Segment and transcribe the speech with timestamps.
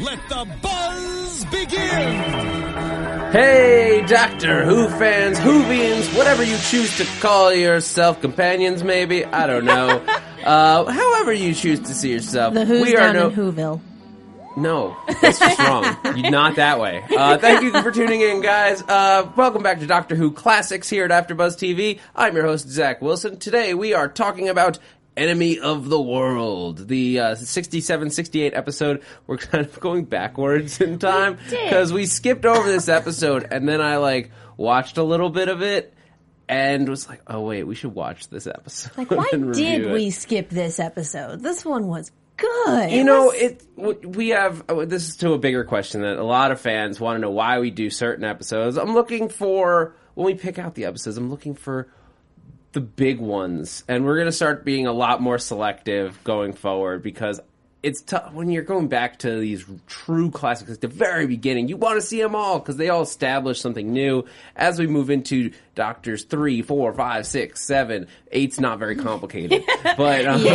[0.00, 2.46] let the buzz begin!
[3.32, 9.64] Hey, Doctor Who fans, Whovians, whatever you choose to call yourself, companions maybe, I don't
[9.64, 9.88] know.
[10.44, 12.54] uh, however you choose to see yourself.
[12.54, 13.80] The Who's we are down no, in Whoville.
[14.56, 15.84] No, that's just wrong.
[16.16, 17.04] You- Not that way.
[17.14, 18.82] Uh, thank you for tuning in, guys.
[18.82, 22.00] Uh, welcome back to Doctor Who Classics here at AfterBuzz TV.
[22.14, 23.38] I'm your host, Zach Wilson.
[23.38, 24.78] Today we are talking about
[25.16, 29.02] Enemy of the World, the uh, 67-68 episode.
[29.26, 33.80] We're kind of going backwards in time because we skipped over this episode, and then
[33.80, 35.92] I like watched a little bit of it.
[36.48, 38.96] And was like, oh wait, we should watch this episode.
[38.96, 39.92] Like, why did it.
[39.92, 41.42] we skip this episode?
[41.42, 42.92] This one was good.
[42.92, 46.52] You know, it we have uh, this is to a bigger question that a lot
[46.52, 48.76] of fans want to know why we do certain episodes.
[48.76, 51.16] I'm looking for when we pick out the episodes.
[51.18, 51.88] I'm looking for
[52.76, 57.02] the big ones, and we're going to start being a lot more selective going forward
[57.02, 57.40] because
[57.82, 61.68] it's tough when you're going back to these true classics at the very beginning.
[61.68, 64.26] You want to see them all because they all establish something new.
[64.54, 69.64] As we move into Doctors three, four, five, six, seven, eight's not very complicated,
[69.96, 70.46] but um,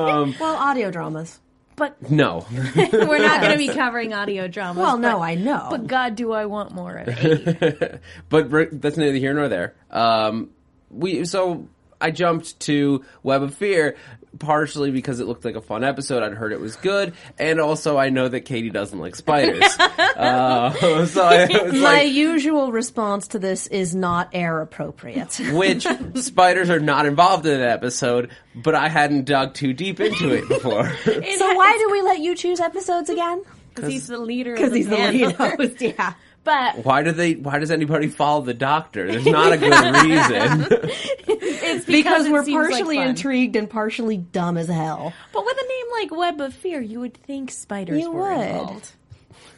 [0.00, 1.38] um, well, audio dramas.
[1.76, 2.46] But no.
[2.74, 4.82] we're not going to be covering audio dramas.
[4.82, 5.68] Well, no, but- I know.
[5.70, 8.00] But God, do I want more of it.
[8.28, 8.50] but
[8.82, 9.76] that's neither here nor there.
[9.88, 10.50] Um,
[10.90, 11.68] we so
[12.00, 13.96] I jumped to Web of Fear
[14.38, 16.22] partially because it looked like a fun episode.
[16.22, 19.62] I'd heard it was good, and also I know that Katie doesn't like spiders.
[19.78, 20.72] uh,
[21.06, 25.40] so I My like, usual response to this is not air appropriate.
[25.52, 30.30] which spiders are not involved in that episode, but I hadn't dug too deep into
[30.30, 30.94] it before.
[31.04, 33.42] so why do we let you choose episodes again?
[33.74, 34.54] Because he's the leader.
[34.54, 35.26] Because he's the panel.
[35.28, 35.80] lead host.
[35.80, 36.14] Yeah.
[36.42, 37.34] But why do they?
[37.34, 39.06] Why does anybody follow the doctor?
[39.06, 40.66] There's not a good reason.
[41.28, 43.08] it's because, Because it we're seems like partially fun.
[43.08, 45.12] intrigued and partially dumb as hell.
[45.32, 48.40] But with a name like Web of Fear, you would think spiders You were would.
[48.46, 48.92] involved.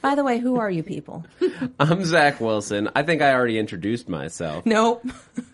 [0.01, 1.25] By the way, who are you people?
[1.79, 2.91] I'm Zach Wilson.
[2.97, 4.67] I think I already introduced myself.
[4.67, 5.07] Nope.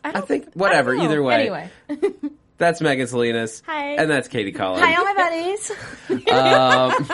[0.02, 0.96] I think whatever.
[0.96, 1.04] know.
[1.04, 1.70] Either way, Anyway.
[2.58, 3.62] that's Megan Salinas.
[3.66, 3.92] Hi.
[3.94, 4.82] and that's Katie Cullen.
[4.82, 5.72] Hi, all my buddies.
[6.28, 7.08] Um,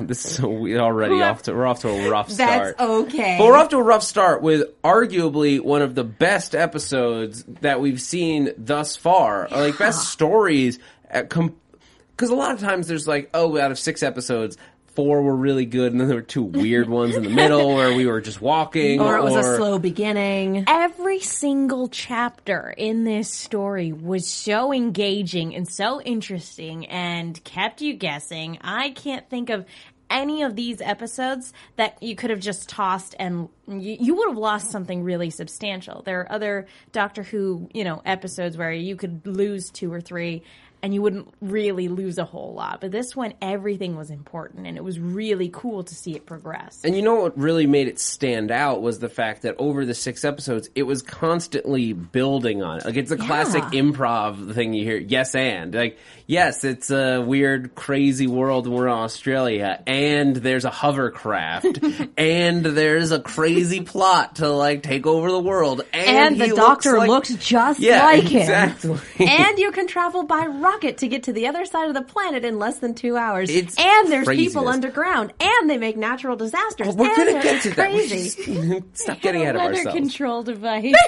[0.06, 2.76] this is we already off to we're off to a rough start.
[2.76, 3.36] That's okay.
[3.38, 7.80] But we're off to a rough start with arguably one of the best episodes that
[7.80, 10.78] we've seen thus far, or like best stories.
[11.10, 14.56] Uh, because a lot of times there's like, oh, out of six episodes,
[14.98, 17.94] four were really good, and then there were two weird ones in the middle where
[17.94, 20.64] we were just walking, or it was a slow beginning.
[20.66, 27.94] Every single chapter in this story was so engaging and so interesting and kept you
[27.94, 28.58] guessing.
[28.60, 29.66] I can't think of
[30.10, 34.38] any of these episodes that you could have just tossed and you, you would have
[34.38, 36.02] lost something really substantial.
[36.02, 40.42] There are other Doctor Who, you know, episodes where you could lose two or three
[40.82, 42.80] and you wouldn't really lose a whole lot.
[42.80, 46.80] But this one, everything was important, and it was really cool to see it progress.
[46.84, 49.94] And you know what really made it stand out was the fact that over the
[49.94, 52.84] six episodes, it was constantly building on it.
[52.84, 54.98] Like it's a classic improv thing you hear.
[54.98, 58.66] Yes, and like yes, it's a weird, crazy world.
[58.68, 61.66] We're in Australia, and there's a hovercraft,
[62.16, 66.52] and there's a crazy plot to like take over the world, and, And the he
[66.52, 68.40] doctor like- looks just yeah, like him.
[68.42, 68.98] exactly.
[69.26, 72.44] and you can travel by rocket to get to the other side of the planet
[72.44, 73.50] in less than two hours.
[73.50, 74.52] It's and there's craziness.
[74.54, 76.94] people underground, and they make natural disasters.
[76.94, 77.92] We're gonna get to that.
[77.92, 78.44] We crazy.
[78.44, 79.96] just- Stop getting ahead of Weather ourselves.
[79.98, 80.94] control device.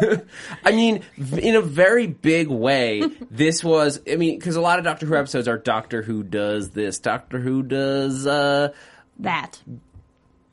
[0.00, 0.22] They do.
[0.64, 1.02] I mean,
[1.38, 4.00] in a very big way, this was.
[4.10, 7.38] I mean, because a lot of Doctor Who episodes are Doctor Who does this, Doctor
[7.40, 8.68] Who does uh
[9.20, 9.60] that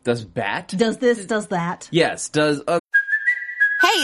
[0.03, 0.73] does Bat.
[0.77, 1.87] does this, does that.
[1.91, 2.61] yes, does.
[2.67, 2.84] Uh, Hey,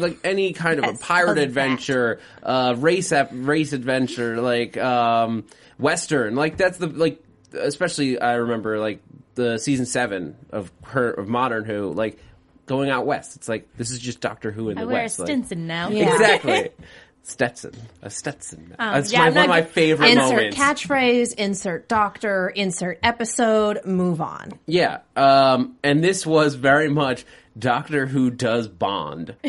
[0.00, 1.42] Like any kind of a pirate does that.
[1.44, 5.44] adventure, uh, race ep- race adventure, like um,
[5.78, 6.34] western.
[6.34, 7.22] Like that's the like,
[7.52, 9.02] especially I remember like
[9.34, 12.18] the season seven of her of Modern Who, like
[12.64, 13.36] going out west.
[13.36, 15.18] It's like this is just Doctor Who in I the wear a west.
[15.18, 15.90] like- now.
[15.90, 16.10] Yeah.
[16.12, 16.70] Exactly.
[17.24, 17.72] Stetson,
[18.02, 18.74] a Stetson.
[18.76, 20.56] That's yeah, my, one of my favorite Insert moments.
[20.56, 24.58] catchphrase, insert doctor, insert episode, move on.
[24.66, 27.24] Yeah, um, and this was very much
[27.58, 29.34] Doctor Who does Bond.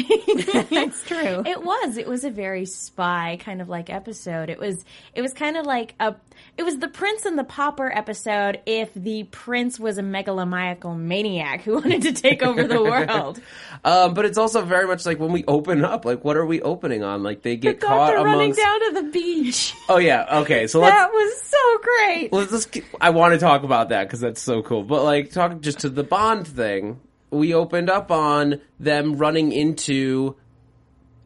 [0.69, 1.43] That's true.
[1.45, 1.97] It was.
[1.97, 4.49] It was a very spy kind of like episode.
[4.49, 4.83] It was.
[5.13, 6.15] It was kind of like a.
[6.57, 8.59] It was the Prince and the Pauper episode.
[8.65, 13.39] If the Prince was a megalomaniacal maniac who wanted to take over the world,
[13.85, 16.61] Um, but it's also very much like when we open up, like what are we
[16.61, 17.23] opening on?
[17.23, 19.73] Like they the get caught doctor running down to the beach.
[19.87, 20.67] Oh yeah, okay.
[20.67, 22.33] So let's That was so great.
[22.33, 22.71] let's just.
[22.71, 24.83] keep- I want to talk about that because that's so cool.
[24.83, 26.99] But like, talk just to the Bond thing.
[27.33, 30.35] We opened up on them running into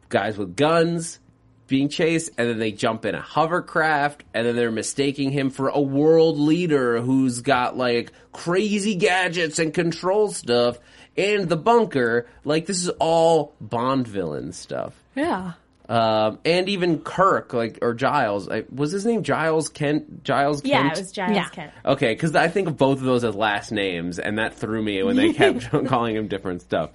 [0.08, 1.20] guys with guns
[1.66, 5.68] being chased, and then they jump in a hovercraft, and then they're mistaking him for
[5.68, 10.78] a world leader who's got like crazy gadgets and control stuff,
[11.16, 12.26] and the bunker.
[12.42, 14.94] Like this is all Bond villain stuff.
[15.14, 15.52] Yeah.
[15.88, 20.22] Um, and even Kirk, like or Giles, I, was his name Giles Kent?
[20.22, 20.70] Giles Kent.
[20.70, 21.48] Yeah, it was Giles Yeah.
[21.48, 21.72] Kent.
[21.84, 25.02] Okay, because I think of both of those as last names, and that threw me
[25.02, 26.90] when they kept calling him different stuff.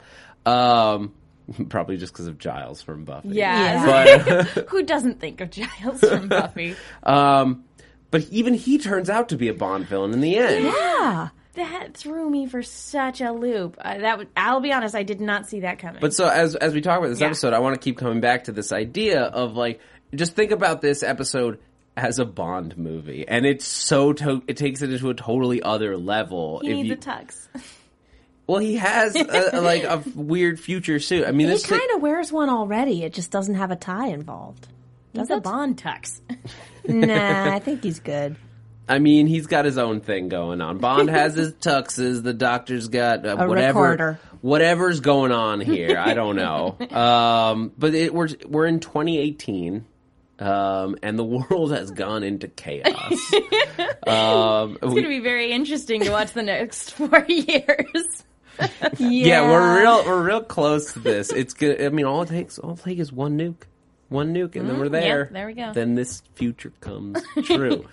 [0.45, 1.13] Um,
[1.69, 3.29] probably just because of Giles from Buffy.
[3.29, 4.43] Yeah.
[4.43, 6.75] But, Who doesn't think of Giles from Buffy?
[7.03, 7.63] um,
[8.11, 10.65] but even he turns out to be a Bond villain in the end.
[10.65, 11.29] Yeah.
[11.55, 13.77] That threw me for such a loop.
[13.79, 16.01] Uh, that would, I'll be honest, I did not see that coming.
[16.01, 17.27] But so as as we talk about this Yeah.
[17.27, 19.79] episode, I want to keep coming back to this idea of like
[20.15, 21.59] just think about this episode
[21.95, 25.95] as a Bond movie, and it's so to- it takes it into a totally other
[25.95, 26.59] level.
[26.63, 27.47] he if needs you, a tux.
[28.47, 31.27] well, he has a, like a weird future suit.
[31.27, 33.03] I mean, He kind of wears one already.
[33.03, 34.67] It just doesn't have a tie involved.
[35.13, 36.19] He's a Bond tux.
[36.85, 38.35] Nah, I think he's good.
[38.87, 40.77] I mean, he's got his own thing going on.
[40.79, 42.21] Bond has his tuxes.
[42.23, 44.19] The doctor's got uh, whatever, recorder.
[44.41, 45.97] whatever's going on here.
[45.97, 46.77] I don't know.
[46.91, 49.85] Um, but it, we're we're in 2018,
[50.39, 53.33] um, and the world has gone into chaos.
[54.07, 58.23] um, It's going to be very interesting to watch the next four years.
[58.99, 61.31] yeah, we're real we're real close to this.
[61.31, 61.81] It's good.
[61.81, 63.63] I mean, all it takes all it takes is one nuke,
[64.09, 65.25] one nuke, and then we're there.
[65.25, 65.33] Mm-hmm.
[65.33, 65.73] there we go.
[65.73, 67.87] Then this future comes true.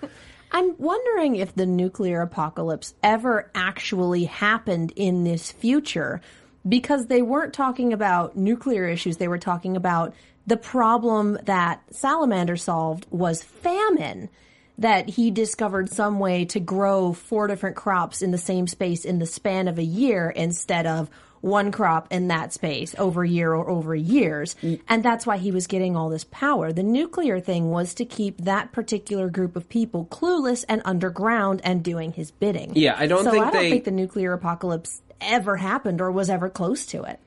[0.51, 6.21] I'm wondering if the nuclear apocalypse ever actually happened in this future
[6.67, 9.17] because they weren't talking about nuclear issues.
[9.17, 10.13] They were talking about
[10.45, 14.29] the problem that Salamander solved was famine.
[14.77, 19.19] that he discovered some way to grow four different crops in the same space in
[19.19, 21.09] the span of a year instead of
[21.41, 24.55] one crop in that space over a year or over years.
[24.87, 26.71] And that's why he was getting all this power.
[26.71, 31.83] The nuclear thing was to keep that particular group of people clueless and underground and
[31.83, 32.73] doing his bidding.
[32.75, 36.11] Yeah, I don't so think I don't they- think the nuclear apocalypse ever happened or
[36.11, 37.19] was ever close to it.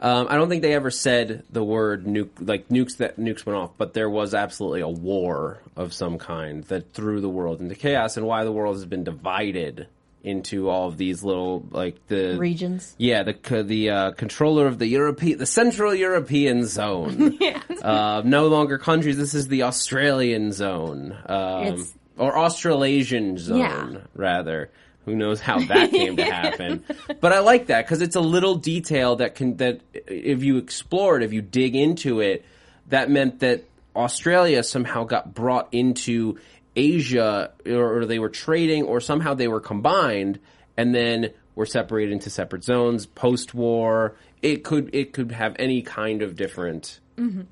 [0.00, 3.58] Um, I don't think they ever said the word nuke, like nukes that nukes went
[3.58, 7.74] off, but there was absolutely a war of some kind that threw the world into
[7.74, 9.86] chaos, and why the world has been divided
[10.24, 12.94] into all of these little like the Regions.
[12.98, 17.38] Yeah, the the uh, controller of the European, the Central European Zone.
[17.82, 19.16] uh, no longer countries.
[19.16, 23.96] This is the Australian zone, um, or Australasian zone, Yeah.
[24.14, 24.70] rather.
[25.04, 26.82] Who knows how that came to happen?
[27.20, 31.18] But I like that because it's a little detail that can that if you explore
[31.18, 32.46] it, if you dig into it,
[32.88, 33.64] that meant that
[33.94, 36.38] Australia somehow got brought into
[36.76, 40.38] Asia, or, they were trading, or somehow they were combined,
[40.76, 44.16] and then were separated into separate zones post war.
[44.42, 47.00] It could it could have any kind of different.
[47.16, 47.42] Mm-hmm.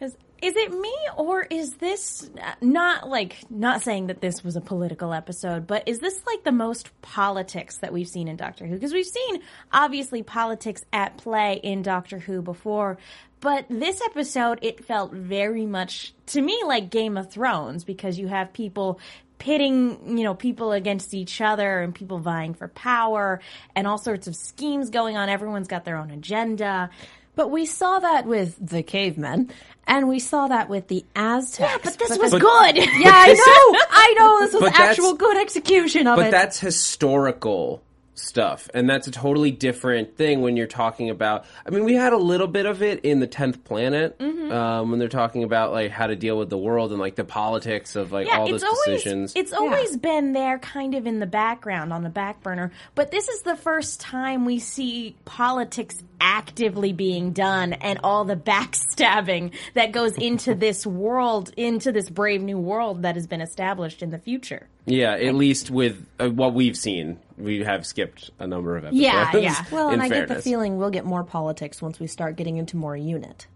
[0.00, 2.28] Is, is it me or is this
[2.60, 6.52] not like not saying that this was a political episode, but is this like the
[6.52, 8.74] most politics that we've seen in Doctor Who?
[8.74, 9.40] Because we've seen
[9.72, 12.98] obviously politics at play in Doctor Who before,
[13.40, 18.28] but this episode it felt very much to me like Game of Thrones because you
[18.28, 19.00] have people
[19.38, 23.40] pitting, you know, people against each other and people vying for power
[23.74, 25.28] and all sorts of schemes going on.
[25.28, 26.90] Everyone's got their own agenda.
[27.36, 29.52] But we saw that with the cavemen,
[29.86, 31.60] and we saw that with the Aztecs.
[31.60, 32.76] Yeah, but this But was the- good.
[32.76, 33.32] Yeah, I
[33.74, 33.80] know.
[33.90, 34.40] I know.
[34.46, 36.30] This was actual good execution of but it.
[36.32, 37.82] But that's historical
[38.18, 42.12] stuff and that's a totally different thing when you're talking about i mean we had
[42.12, 44.52] a little bit of it in the 10th planet Mm-hmm.
[44.52, 47.24] um, when they're talking about like how to deal with the world and like the
[47.24, 51.06] politics of like yeah, all it's those always decisions it's always been there, kind of
[51.06, 52.70] in the background on the back burner.
[52.94, 58.36] But this is the first time we see politics actively being done, and all the
[58.86, 64.02] backstabbing that goes into this world, into this brave new world that has been established
[64.02, 64.68] in the future.
[64.86, 69.00] yeah at least with uh, what we've seen we have skipped a number of episodes
[69.00, 69.64] Yeah, yeah.
[69.70, 72.76] well, and I get the feeling we'll get more politics once we start getting into
[72.76, 73.46] more unit.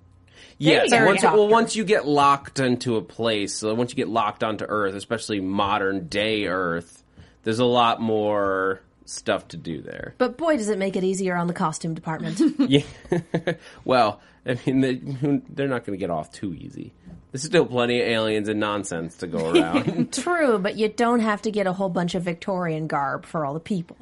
[0.58, 4.08] Yes, you once, well, once you get locked into a place, so once you get
[4.08, 7.02] locked onto Earth, especially modern day Earth,
[7.42, 10.14] there's a lot more stuff to do there.
[10.18, 12.40] But boy, does it make it easier on the costume department.
[12.70, 12.82] Yeah.
[13.84, 14.94] well, I mean, they,
[15.50, 16.92] they're not going to get off too easy.
[17.30, 20.12] There's still plenty of aliens and nonsense to go around.
[20.12, 23.54] True, but you don't have to get a whole bunch of Victorian garb for all
[23.54, 23.96] the people.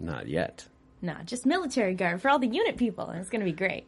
[0.00, 0.66] not yet.
[1.02, 3.86] No, just military garb for all the unit people, and it's going to be great.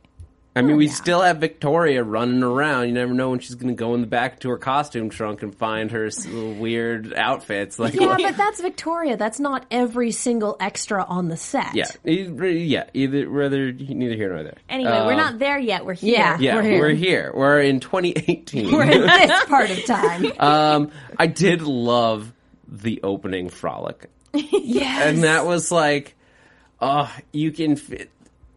[0.57, 2.87] I mean, Oh, we still have Victoria running around.
[2.89, 5.43] You never know when she's going to go in the back to her costume trunk
[5.43, 7.79] and find her little weird outfits.
[7.79, 9.17] Like, Yeah, but that's Victoria.
[9.17, 11.75] That's not every single extra on the set.
[11.75, 14.57] yeah, yeah, either rather neither here nor there.
[14.69, 15.85] Anyway, we're Um, not there yet.
[15.85, 16.15] We're here.
[16.15, 16.39] Yeah.
[16.41, 16.81] Yeah, We're here.
[16.81, 17.33] We're here.
[17.35, 18.73] We're in 2018.
[18.73, 20.33] We're in this part of time.
[20.41, 22.33] um, I did love
[22.67, 24.09] the opening frolic.
[24.33, 25.03] yes.
[25.07, 26.15] and that was like,
[26.81, 28.11] uh, you can fit,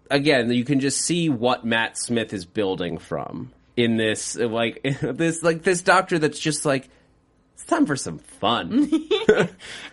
[0.10, 5.44] again, you can just see what Matt Smith is building from in this, like this,
[5.44, 6.89] like this doctor that's just like,
[7.54, 8.89] it's time for some fun.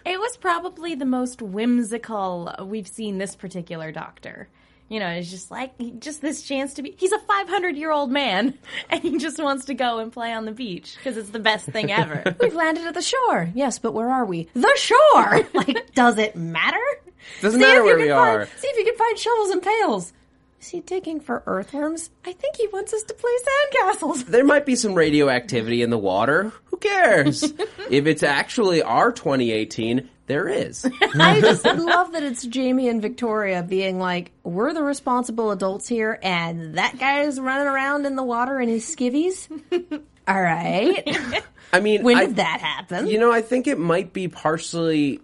[0.07, 4.49] It was probably the most whimsical we've seen this particular doctor.
[4.89, 6.95] You know, it's just like just this chance to be.
[6.97, 8.57] He's a 500 year old man,
[8.89, 11.67] and he just wants to go and play on the beach because it's the best
[11.67, 12.37] thing ever.
[12.41, 13.51] We've landed at the shore.
[13.53, 14.49] Yes, but where are we?
[14.55, 15.41] The shore.
[15.55, 16.79] like, does it matter?
[17.41, 18.47] Doesn't See matter if where you we can are.
[18.47, 20.13] Find, see if you can find shovels and pails.
[20.61, 22.11] Is he digging for earthworms?
[22.25, 23.31] I think he wants us to play
[23.73, 24.25] sandcastles.
[24.27, 26.51] There might be some radioactivity in the water.
[26.67, 27.43] Who cares?
[27.91, 30.85] if it's actually our 2018, there is.
[31.15, 36.19] I just love that it's Jamie and Victoria being like, we're the responsible adults here,
[36.23, 39.47] and that guy is running around in the water in his skivvies.
[40.29, 41.43] All right.
[41.73, 43.07] I mean, When I- did that happen?
[43.07, 45.21] You know, I think it might be partially.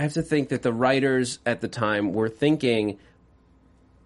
[0.00, 2.96] I have to think that the writers at the time were thinking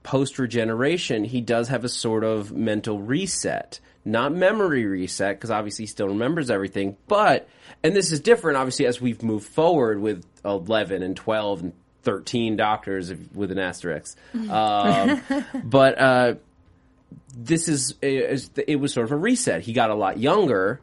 [0.02, 3.78] post regeneration, he does have a sort of mental reset.
[4.04, 7.48] Not memory reset, because obviously he still remembers everything, but,
[7.84, 11.72] and this is different obviously as we've moved forward with 11 and 12 and
[12.02, 14.18] 13 doctors with an asterisk.
[14.50, 15.22] Um,
[15.62, 16.34] but, uh,
[17.36, 19.60] this is, is it was sort of a reset.
[19.60, 20.80] He got a lot younger,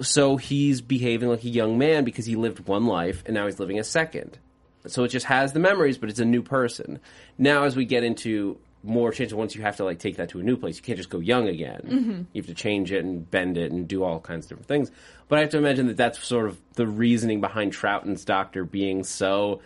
[0.00, 3.60] so he's behaving like a young man because he lived one life and now he's
[3.60, 4.38] living a second.
[4.86, 7.00] So it just has the memories, but it's a new person.
[7.38, 10.40] Now, as we get into more changes once you have to like take that to
[10.40, 10.76] a new place.
[10.76, 11.80] You can't just go young again.
[11.84, 12.22] Mm-hmm.
[12.32, 14.90] You have to change it and bend it and do all kinds of different things.
[15.28, 19.02] But I have to imagine that that's sort of the reasoning behind Troughton's doctor being
[19.02, 19.62] so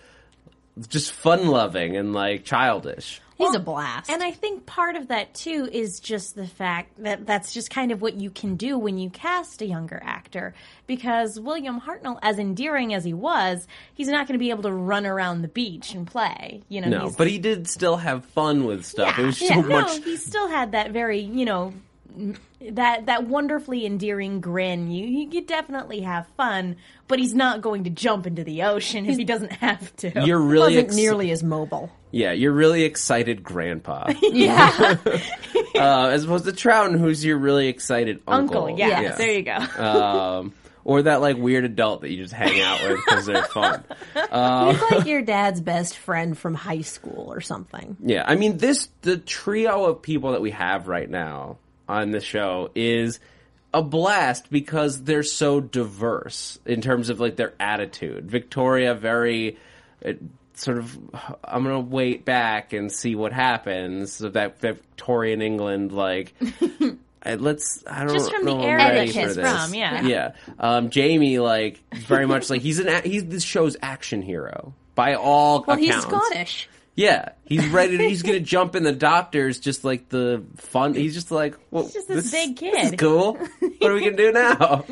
[0.89, 3.21] just fun loving and like childish.
[3.39, 4.11] He's a blast.
[4.11, 7.93] And I think part of that too is just the fact that that's just kind
[7.93, 10.55] of what you can do when you cast a younger actor.
[10.89, 14.73] Because William Hartnell, as endearing as he was, he's not going to be able to
[14.73, 16.63] run around the beach and play.
[16.69, 19.17] You know, No, but he did still have fun with stuff.
[19.17, 19.61] yeah, it was so yeah.
[19.61, 19.99] much.
[19.99, 21.73] No, he still had that very, you know,
[22.61, 24.91] that that wonderfully endearing grin.
[24.91, 26.77] You you could definitely have fun,
[27.07, 30.25] but he's not going to jump into the ocean if he doesn't have to.
[30.25, 31.91] You're really wasn't ex- nearly as mobile.
[32.11, 32.33] Yeah.
[32.33, 34.97] You're really excited, Grandpa, Yeah.
[35.75, 38.65] uh, as opposed to Troughton, who's your really excited uncle.
[38.65, 39.57] Uncle, yeah, there you go.
[39.83, 40.53] um,
[40.85, 43.85] or that like weird adult that you just hang out with because they're fun.
[44.15, 47.97] He's like your dad's best friend from high school or something.
[48.01, 52.21] Yeah, I mean this the trio of people that we have right now on the
[52.21, 53.21] show is
[53.75, 58.31] a blast because they're so diverse in terms of like their attitude.
[58.31, 59.59] Victoria very
[60.05, 60.13] uh,
[60.59, 60.99] sort of
[61.45, 64.13] I'm going to wait back and see what happens.
[64.13, 66.35] So that Victorian England like
[67.25, 70.03] let's I don't Just from the know I'm era ready that for he's from, yeah.
[70.03, 70.33] Yeah.
[70.59, 75.65] Um, Jamie like very much like he's an he's this show's action hero by all
[75.67, 75.95] Well, he's.
[76.01, 76.69] Scottish.
[76.95, 77.97] Yeah, he's ready.
[77.97, 80.95] To, he's gonna jump in the doctors, just like the fun.
[80.95, 83.35] He's just like, well, He's just this big This is kid." cool.
[83.35, 84.85] What are we gonna do now?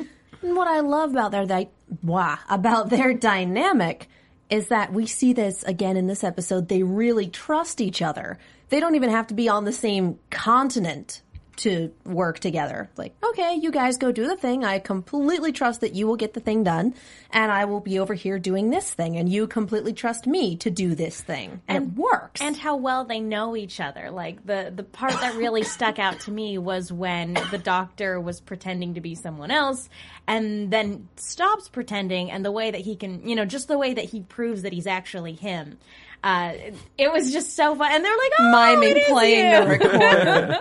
[0.42, 1.68] And what I love about their di-
[2.04, 4.08] wow, about their dynamic
[4.50, 6.68] is that we see this again in this episode.
[6.68, 8.38] They really trust each other.
[8.68, 11.22] They don't even have to be on the same continent
[11.58, 12.90] to work together.
[12.96, 14.64] Like, okay, you guys go do the thing.
[14.64, 16.94] I completely trust that you will get the thing done,
[17.30, 20.70] and I will be over here doing this thing, and you completely trust me to
[20.70, 22.40] do this thing, and, it works.
[22.40, 24.10] and how well they know each other.
[24.10, 28.40] Like the the part that really stuck out to me was when the doctor was
[28.40, 29.88] pretending to be someone else
[30.26, 33.94] and then stops pretending and the way that he can, you know, just the way
[33.94, 35.78] that he proves that he's actually him.
[36.26, 36.54] Uh,
[36.99, 37.92] it, was just so fun.
[37.92, 39.61] And they're like, oh, miming playing you.
[39.61, 40.59] the recorder.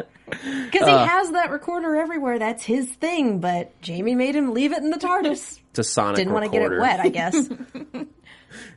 [0.66, 2.38] Because he has that recorder everywhere.
[2.38, 3.40] That's his thing.
[3.40, 5.60] But Jamie made him leave it in the TARDIS.
[5.74, 7.50] To sonic Didn't want to get it wet, I guess.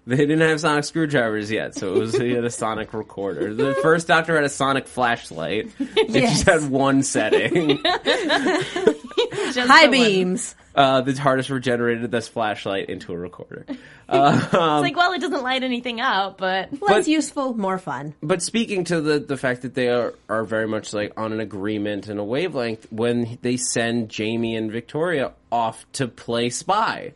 [0.08, 3.52] They didn't have sonic screwdrivers yet, so it was he had a sonic recorder.
[3.54, 5.70] The first Doctor had a sonic flashlight.
[5.78, 6.44] It Yes.
[6.44, 7.78] just had one setting.
[7.84, 10.54] High beams.
[10.54, 10.58] one.
[10.78, 10.88] Beams.
[10.88, 13.66] Uh, the TARDIS regenerated this flashlight into a recorder.
[14.10, 18.14] It's like, well, it doesn't light anything up, but Less useful, more fun.
[18.22, 21.40] But speaking to the the fact that they are are very much like on an
[21.40, 27.12] agreement and a wavelength when they send Jamie and Victoria off to play spy.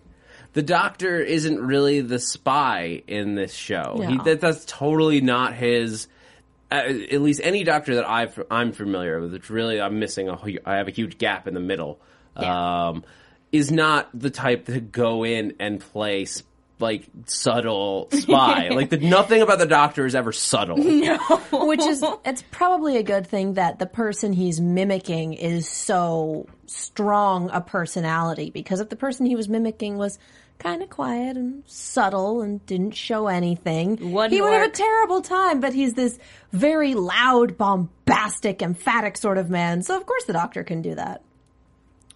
[0.53, 4.05] The Doctor isn't really the spy in this show.
[4.07, 6.09] He, that, that's totally not his.
[6.71, 6.75] Uh,
[7.11, 10.37] at least any Doctor that I've, I'm familiar with, it's really I'm missing a.
[10.37, 12.01] hu- I have a huge gap in the middle.
[12.37, 13.05] Um,
[13.53, 16.43] is not the type to go in and play s-
[16.79, 18.69] like subtle spy.
[18.73, 20.79] like the, nothing about the Doctor is ever subtle.
[20.79, 21.17] No.
[21.53, 27.51] Which is, it's probably a good thing that the person he's mimicking is so strong
[27.53, 28.51] a personality.
[28.51, 30.19] Because if the person he was mimicking was
[30.59, 35.21] kind of quiet and subtle and didn't show anything, Wouldn't he would have a terrible
[35.21, 35.61] time.
[35.61, 36.19] But he's this
[36.53, 39.83] very loud, bombastic, emphatic sort of man.
[39.83, 41.23] So of course the doctor can do that.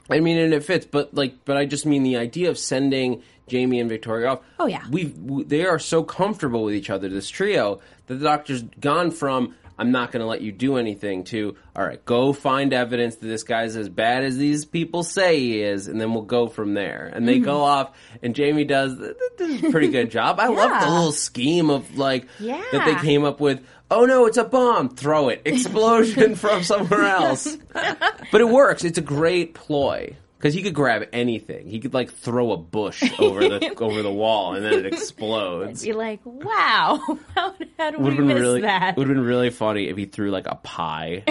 [0.09, 3.23] I mean, and it fits, but like, but I just mean the idea of sending
[3.49, 4.41] Jamie and Victoria off.
[4.59, 4.85] Oh, yeah.
[4.91, 7.09] we've w- they are so comfortable with each other.
[7.09, 11.25] This trio that the doctor's gone from I'm not going to let you do anything
[11.25, 15.39] to all right, go find evidence that this guy's as bad as these people say
[15.39, 17.11] he is, and then we'll go from there.
[17.13, 17.61] And they go mm-hmm.
[17.89, 20.41] off, and Jamie does th- th- this is a pretty good job.
[20.41, 20.91] I love the Yeah.
[20.95, 23.67] little scheme of like that they came up with.
[23.91, 24.89] Oh no, it's a bomb!
[24.89, 25.43] Throw it!
[25.45, 27.57] Explosion from somewhere else.
[27.73, 28.85] But it works.
[28.85, 31.69] It's a great ploy because he could grab anything.
[31.69, 35.87] He could like throw a bush over the over the wall and then it explodes.
[35.87, 37.01] you're like, wow,
[37.35, 38.97] how, how do Would we have been miss really that?
[38.97, 41.25] would have been really funny if he threw like a pie.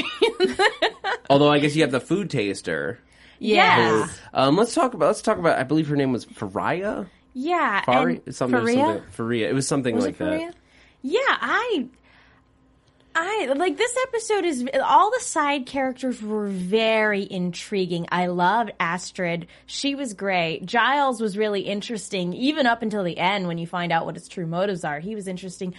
[1.30, 3.00] Although I guess you have the food taster.
[3.39, 4.08] Yeah.
[4.34, 5.60] Um, let's talk about let's talk about.
[5.60, 7.08] I believe her name was Fariah.
[7.34, 8.76] Yeah, Fari, and something, Fariah?
[8.76, 9.50] something Fariah.
[9.50, 10.56] It was something Was like that.
[11.02, 11.88] yeah, I,
[13.17, 18.08] I like this episode is all the side characters were very intriguing.
[18.12, 20.65] I loved Astrid; she was great.
[20.65, 24.28] Giles was really interesting, even up until the end when you find out what his
[24.28, 24.99] true motives are.
[24.99, 25.73] He was interesting.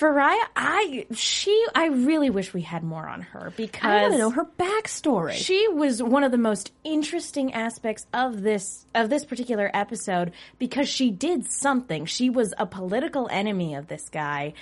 [0.00, 4.18] Fariah, I she I really wish we had more on her because I want to
[4.18, 5.32] know her backstory.
[5.32, 10.88] she was one of the most interesting aspects of this of this particular episode because
[10.88, 12.06] she did something.
[12.06, 14.54] She was a political enemy of this guy.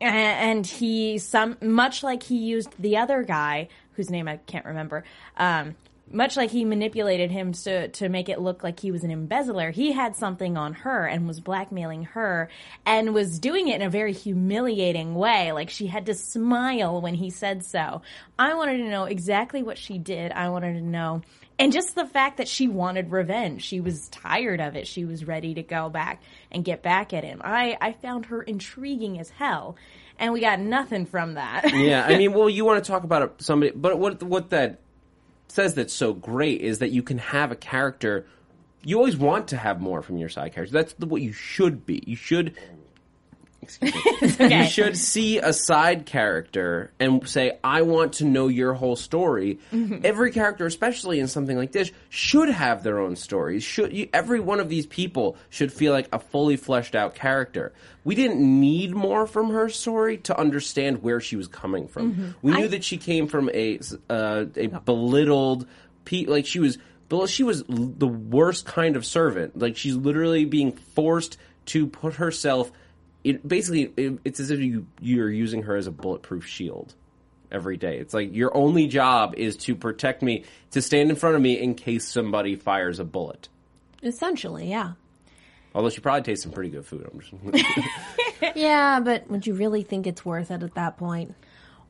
[0.00, 5.04] And he some much like he used the other guy whose name I can't remember.
[5.36, 5.74] Um,
[6.10, 9.70] much like he manipulated him to to make it look like he was an embezzler,
[9.70, 12.48] he had something on her and was blackmailing her
[12.86, 15.52] and was doing it in a very humiliating way.
[15.52, 18.02] Like she had to smile when he said so.
[18.38, 20.32] I wanted to know exactly what she did.
[20.32, 21.22] I wanted to know
[21.58, 23.62] and just the fact that she wanted revenge.
[23.62, 24.86] She was tired of it.
[24.86, 27.40] She was ready to go back and get back at him.
[27.44, 29.76] I, I found her intriguing as hell.
[30.20, 31.72] And we got nothing from that.
[31.74, 34.80] yeah, I mean, well, you want to talk about somebody, but what what that
[35.48, 38.26] says that's so great is that you can have a character.
[38.82, 40.72] You always want to have more from your side character.
[40.72, 42.02] That's the, what you should be.
[42.06, 42.56] You should.
[43.60, 44.56] Excuse me.
[44.58, 49.58] You should see a side character and say, "I want to know your whole story."
[50.04, 53.62] Every character, especially in something like this, should have their own stories.
[53.64, 57.72] Should you, every one of these people should feel like a fully fleshed out character.
[58.04, 62.36] We didn't need more from her story to understand where she was coming from.
[62.42, 65.66] We knew that she came from a uh, a belittled,
[66.04, 66.78] pe- like she was.
[67.26, 69.58] She was l- the worst kind of servant.
[69.58, 72.70] Like she's literally being forced to put herself.
[73.28, 76.94] It basically it, it's as if you you're using her as a bulletproof shield
[77.50, 77.98] every day.
[77.98, 81.58] It's like your only job is to protect me, to stand in front of me
[81.58, 83.48] in case somebody fires a bullet.
[84.02, 84.92] Essentially, yeah.
[85.74, 87.08] Although she probably tastes some pretty good food.
[87.12, 87.64] I'm just,
[88.56, 91.34] Yeah, but would you really think it's worth it at that point?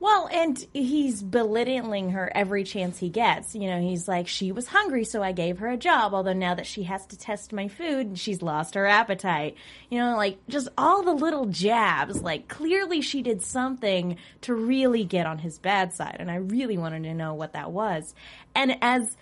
[0.01, 3.55] Well, and he's belittling her every chance he gets.
[3.57, 6.15] You know, he's like, she was hungry, so I gave her a job.
[6.15, 9.57] Although now that she has to test my food, she's lost her appetite.
[9.91, 12.23] You know, like just all the little jabs.
[12.23, 16.79] Like clearly she did something to really get on his bad side, and I really
[16.79, 18.15] wanted to know what that was.
[18.55, 19.17] And as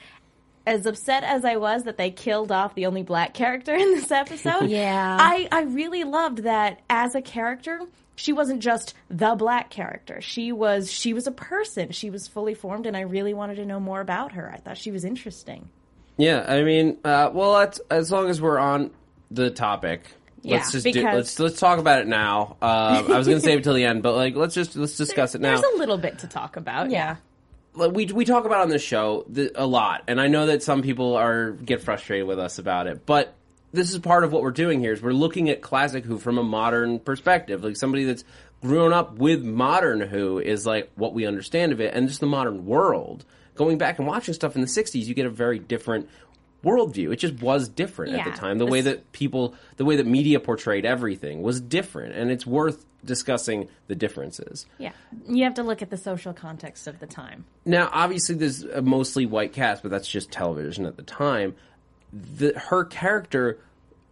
[0.66, 4.10] as upset as I was that they killed off the only black character in this
[4.10, 5.16] episode, Yeah.
[5.18, 7.80] I, I really loved that as a character,
[8.16, 10.20] she wasn't just the black character.
[10.20, 11.92] She was she was a person.
[11.92, 14.50] She was fully formed, and I really wanted to know more about her.
[14.52, 15.68] I thought she was interesting.
[16.16, 18.90] yeah, I mean, uh, well, that's, as long as we're on
[19.30, 20.00] the topic.
[20.42, 22.56] Let's Yeah, just do, let's let's talk about it now.
[22.62, 24.96] Uh, I was going to save it till the end, but like let's just let's
[24.96, 25.56] discuss it now.
[25.60, 26.90] There's a little bit to talk about.
[26.90, 27.16] Yeah.
[27.74, 30.82] we we talk about on this show th- a lot, and I know that some
[30.82, 33.34] people are get frustrated with us about it, but
[33.72, 34.92] this is part of what we're doing here.
[34.92, 38.24] Is we're looking at classic Who from a modern perspective, like somebody that's
[38.62, 42.26] grown up with modern Who is like what we understand of it, and just the
[42.26, 43.24] modern world.
[43.54, 46.08] Going back and watching stuff in the '60s, you get a very different
[46.64, 47.12] worldview.
[47.12, 48.58] It just was different at the time.
[48.58, 52.84] The way that people, the way that media portrayed everything was different, and it's worth
[53.04, 54.66] discussing the differences.
[54.78, 54.92] Yeah.
[55.28, 57.44] You have to look at the social context of the time.
[57.64, 61.54] Now, obviously, there's a mostly white cast, but that's just television at the time.
[62.38, 63.58] The, her character,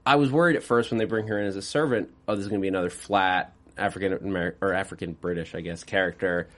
[0.04, 2.10] I was worried at first when they bring her in as a servant.
[2.28, 6.48] Oh, there's going to be another flat African American or African British, I guess, character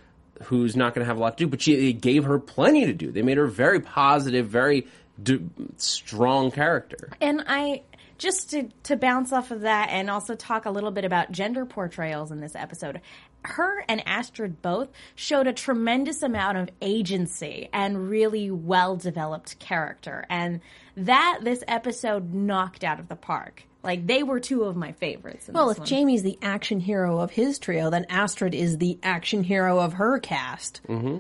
[0.45, 1.49] who's not going to have a lot to do.
[1.49, 3.11] But she they gave her plenty to do.
[3.11, 4.87] They made her very positive, very
[5.23, 5.41] d-
[5.77, 7.11] strong character.
[7.21, 7.83] And I
[8.19, 11.65] just to to bounce off of that and also talk a little bit about gender
[11.65, 13.01] portrayals in this episode.
[13.43, 20.25] Her and Astrid both showed a tremendous amount of agency and really well developed character.
[20.29, 20.61] And
[20.97, 23.65] that this episode knocked out of the park.
[23.83, 25.49] Like they were two of my favorites.
[25.49, 25.87] in Well, this if one.
[25.87, 30.19] Jamie's the action hero of his trio, then Astrid is the action hero of her
[30.19, 30.81] cast.
[30.89, 31.19] Mm-hmm.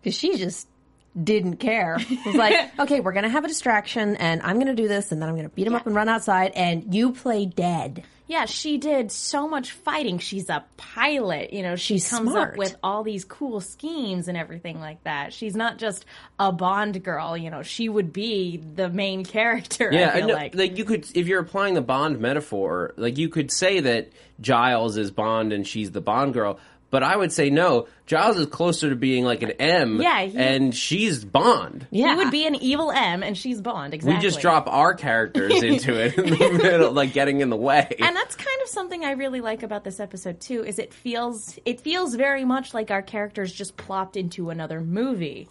[0.00, 0.68] Because she just
[1.20, 1.96] didn't care.
[1.98, 4.88] It was like, okay, we're going to have a distraction, and I'm going to do
[4.88, 7.46] this, and then I'm going to beat him up and run outside, and you play
[7.46, 8.04] dead.
[8.26, 10.18] Yeah, she did so much fighting.
[10.18, 11.52] She's a pilot.
[11.52, 12.52] You know, she She's comes smart.
[12.52, 15.34] up with all these cool schemes and everything like that.
[15.34, 16.06] She's not just
[16.38, 17.36] a Bond girl.
[17.36, 19.90] You know, she would be the main character.
[19.92, 20.54] Yeah, I feel know, like.
[20.54, 24.10] like you could, if you're applying the Bond metaphor, like you could say that
[24.40, 26.58] Giles is Bond and she's the Bond girl.
[26.94, 27.88] But I would say no.
[28.06, 31.88] Giles is closer to being like an M, Yeah, he- and she's Bond.
[31.90, 32.10] Yeah.
[32.10, 33.94] He would be an evil M, and she's Bond.
[33.94, 34.14] Exactly.
[34.16, 37.88] We just drop our characters into it in the middle, like getting in the way.
[37.98, 40.62] and that's kind of something I really like about this episode too.
[40.64, 45.48] Is it feels it feels very much like our characters just plopped into another movie,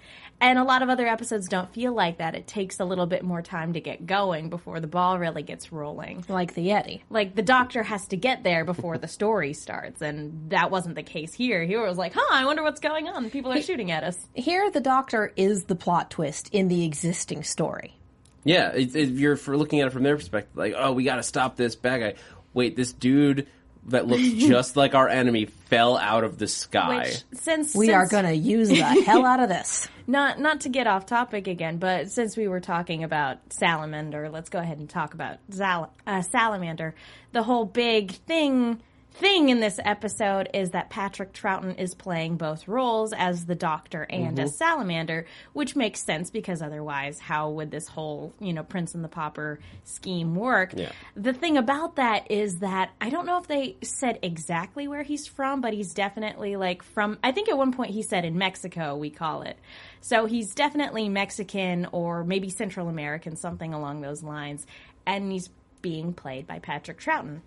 [0.50, 2.36] and a lot of other episodes don't feel like that.
[2.36, 5.72] It takes a little bit more time to get going before the ball really gets
[5.72, 6.26] rolling.
[6.28, 7.02] Like the Yeti.
[7.10, 11.04] Like the doctor has to get there before the story starts, and that wasn't the
[11.04, 11.64] case here.
[11.64, 13.30] Here it was like, huh, I wonder what's going on.
[13.30, 14.18] People are shooting at us.
[14.34, 17.98] Here, the Doctor is the plot twist in the existing story.
[18.44, 21.24] yeah, if if you're looking at it from their perspective, like, oh, we got to
[21.24, 22.14] stop this bad guy.
[22.54, 23.48] Wait, this dude
[23.88, 27.00] that looks just like our enemy fell out of the sky.
[27.00, 29.88] Which since We since, are going to use the hell out of this.
[30.08, 34.50] not not to get off topic again, but since we were talking about Salamander, let's
[34.50, 36.96] go ahead and talk about Zal- uh, Salamander.
[37.32, 38.82] The whole big thing
[39.16, 44.04] thing in this episode is that Patrick Troughton is playing both roles as the Doctor
[44.04, 44.40] and Mm-hmm.
[44.40, 49.04] as Salamander, which makes sense because otherwise, how would this whole you know Prince and
[49.04, 50.74] the Pauper scheme work?
[50.76, 50.92] Yeah.
[51.16, 55.28] The thing about that is that I don't know if they said exactly where he's
[55.28, 57.20] from, but he's definitely like from.
[57.24, 59.58] I think at one point he said in Mexico, we call it.
[60.02, 64.66] So he's definitely Mexican or maybe Central American, something along those lines,
[65.06, 65.50] and he's
[65.82, 67.42] being played by Patrick Troughton.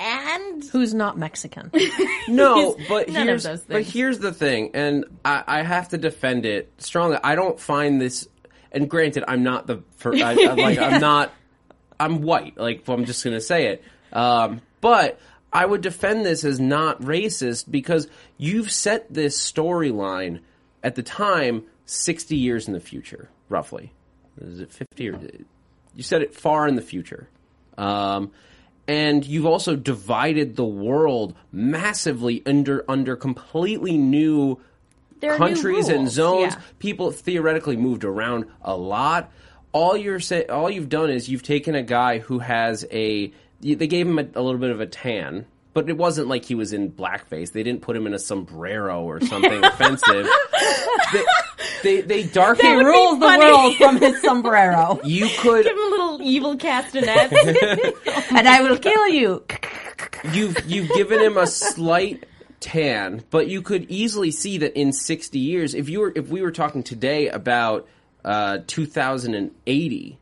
[0.00, 1.70] And Who's not Mexican?
[2.28, 3.92] No, but none of here's those but things.
[3.92, 7.18] here's the thing, and I, I have to defend it strongly.
[7.22, 8.28] I don't find this,
[8.70, 11.32] and granted, I'm not the for, I, I'm like I'm not
[11.98, 12.56] I'm white.
[12.56, 15.18] Like I'm just gonna say it, um, but
[15.52, 18.06] I would defend this as not racist because
[18.38, 20.40] you've set this storyline
[20.82, 23.92] at the time 60 years in the future, roughly.
[24.40, 25.18] Is it 50 or
[25.94, 27.28] you said it far in the future.
[27.76, 28.30] Um,
[28.90, 34.58] and you've also divided the world massively under under completely new
[35.22, 36.54] are new countries and zones.
[36.54, 36.60] yeah.
[36.80, 39.30] People theoretically moved around a lot.
[39.70, 43.32] All you're say, all you've done is you've taken a guy who has a.
[43.60, 46.54] They gave him a, a little bit of a tan, but it wasn't like he
[46.54, 47.52] was in blackface.
[47.52, 50.28] They didn't put him in a sombrero or something offensive.
[51.12, 51.24] They,
[51.82, 52.68] they, they darkened.
[52.68, 57.32] he rules the world from his sombrero, You could give him a little evil castanet.
[58.30, 59.44] and I will kill you.
[60.32, 62.26] you've you've given him a slight
[62.60, 66.42] tan, but you could easily see that in 60 years, if you were if we
[66.42, 67.88] were talking today about
[68.24, 70.18] uh, 2080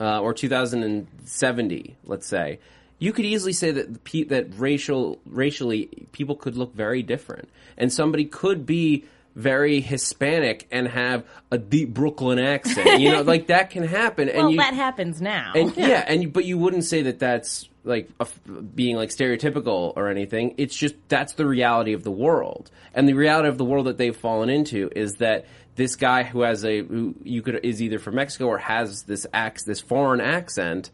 [0.00, 2.58] uh, or 2070, let's say,
[3.02, 7.48] you could easily say that the pe- that racial racially people could look very different,
[7.76, 13.00] and somebody could be very Hispanic and have a deep Brooklyn accent.
[13.00, 14.28] You know, like that can happen.
[14.28, 15.52] And well, you, that happens now.
[15.56, 20.08] and yeah, and but you wouldn't say that that's like a being like stereotypical or
[20.08, 20.54] anything.
[20.56, 23.98] It's just that's the reality of the world, and the reality of the world that
[23.98, 27.98] they've fallen into is that this guy who has a who you could is either
[27.98, 30.92] from Mexico or has this ac- this foreign accent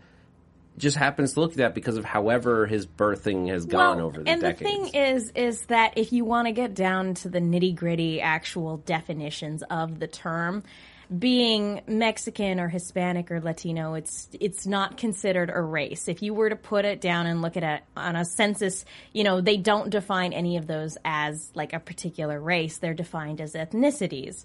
[0.79, 4.31] just happens to look that because of however his birthing has gone well, over the
[4.31, 4.59] and decades.
[4.59, 8.21] the thing is, is that if you want to get down to the nitty gritty
[8.21, 10.63] actual definitions of the term,
[11.17, 16.07] being Mexican or Hispanic or Latino, it's it's not considered a race.
[16.07, 19.25] If you were to put it down and look at it on a census, you
[19.25, 22.79] know they don't define any of those as like a particular race.
[22.79, 24.45] They're defined as ethnicities.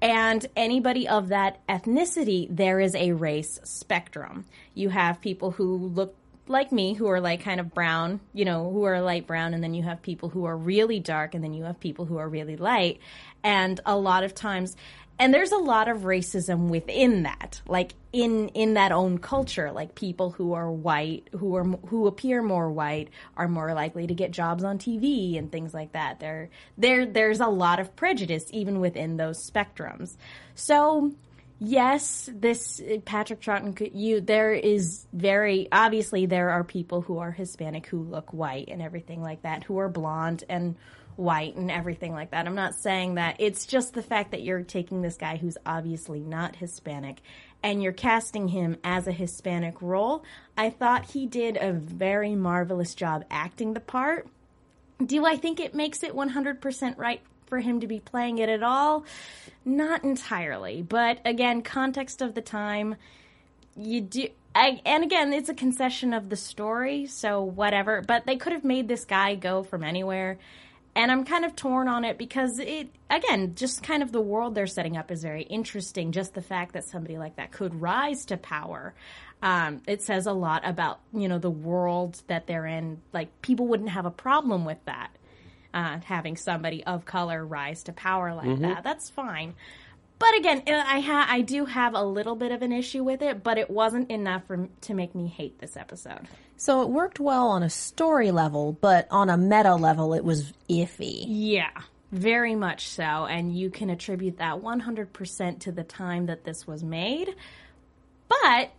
[0.00, 4.44] And anybody of that ethnicity, there is a race spectrum.
[4.74, 6.14] You have people who look
[6.46, 9.62] like me who are like kind of brown, you know, who are light brown, and
[9.62, 12.28] then you have people who are really dark, and then you have people who are
[12.28, 13.00] really light.
[13.42, 14.76] And a lot of times,
[15.18, 19.94] and there's a lot of racism within that, like in in that own culture, like
[19.94, 24.30] people who are white, who are who appear more white, are more likely to get
[24.30, 26.20] jobs on TV and things like that.
[26.20, 30.16] There, there, there's a lot of prejudice even within those spectrums.
[30.54, 31.12] So
[31.58, 37.86] yes, this Patrick Troughton, you there is very obviously there are people who are Hispanic
[37.86, 40.76] who look white and everything like that, who are blonde and
[41.18, 42.46] white and everything like that.
[42.46, 43.36] I'm not saying that.
[43.38, 47.20] It's just the fact that you're taking this guy who's obviously not Hispanic
[47.62, 50.24] and you're casting him as a Hispanic role.
[50.56, 54.28] I thought he did a very marvelous job acting the part.
[55.04, 58.62] Do I think it makes it 100% right for him to be playing it at
[58.62, 59.04] all?
[59.64, 60.82] Not entirely.
[60.82, 62.96] But again, context of the time,
[63.76, 64.28] you do.
[64.54, 68.02] I, and again, it's a concession of the story, so whatever.
[68.06, 70.38] But they could have made this guy go from anywhere.
[70.98, 74.56] And I'm kind of torn on it because it, again, just kind of the world
[74.56, 76.10] they're setting up is very interesting.
[76.10, 78.94] Just the fact that somebody like that could rise to power.
[79.40, 83.00] Um, it says a lot about, you know, the world that they're in.
[83.12, 85.12] Like, people wouldn't have a problem with that
[85.72, 88.82] uh, having somebody of color rise to power like that.
[88.82, 89.54] That's fine.
[90.18, 93.22] But again, uh, I ha- I do have a little bit of an issue with
[93.22, 96.26] it, but it wasn't enough for m- to make me hate this episode.
[96.58, 100.52] So it worked well on a story level, but on a meta level, it was
[100.68, 101.24] iffy.
[101.28, 101.70] Yeah,
[102.10, 106.82] very much so, and you can attribute that 100% to the time that this was
[106.82, 107.32] made.
[108.28, 108.72] But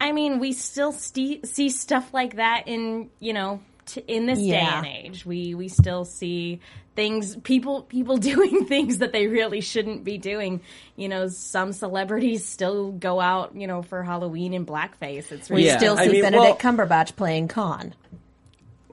[0.00, 4.38] I mean, we still st- see stuff like that in, you know, t- in this
[4.40, 5.24] day and age.
[5.24, 6.60] We we still see
[6.94, 10.60] things people people doing things that they really shouldn't be doing.
[10.96, 15.32] You know, some celebrities still go out, you know, for Halloween in blackface.
[15.32, 17.94] It's We really Yeah, still I see mean, Benedict well- Cumberbatch playing Khan.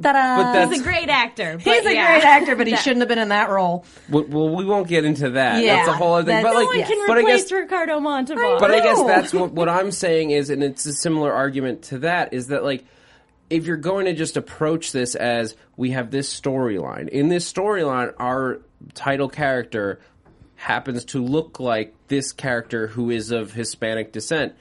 [0.02, 0.54] Ta-da!
[0.54, 1.60] That's- He's a great actor.
[1.60, 2.08] He's a yeah.
[2.14, 3.86] great actor, but he shouldn't have been in that role.
[4.10, 5.64] well, well, we won't get into that.
[5.64, 6.42] Yeah, that's a whole other thing.
[6.44, 8.58] But No like, one No one can but I replace guess Ricardo Montalban.
[8.60, 12.00] But I guess that's what, what I'm saying is, and it's a similar argument to
[12.00, 12.84] that, is that like
[13.50, 18.14] if you're going to just approach this as we have this storyline, in this storyline,
[18.18, 18.62] our
[18.94, 20.00] title character
[20.56, 24.54] happens to look like this character who is of Hispanic descent.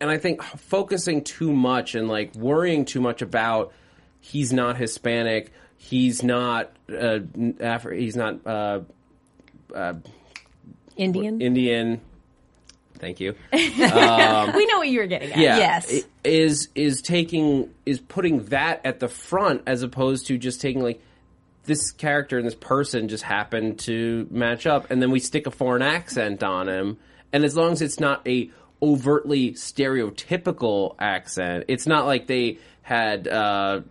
[0.00, 3.72] And I think focusing too much and like worrying too much about
[4.20, 8.80] he's not Hispanic, he's not uh, Afri- he's not uh,
[10.96, 11.40] Indian.
[11.40, 12.00] Indian.
[13.04, 13.34] Thank you.
[13.52, 15.36] we know what you were getting at.
[15.38, 16.04] yeah, Yes.
[16.24, 21.02] is is taking is putting that at the front as opposed to just taking like
[21.64, 25.50] this character and this person just happen to match up, and then we stick a
[25.50, 26.96] foreign accent on him,
[27.30, 33.28] and as long as it's not a overtly stereotypical accent, it's not like they had
[33.28, 33.82] uh,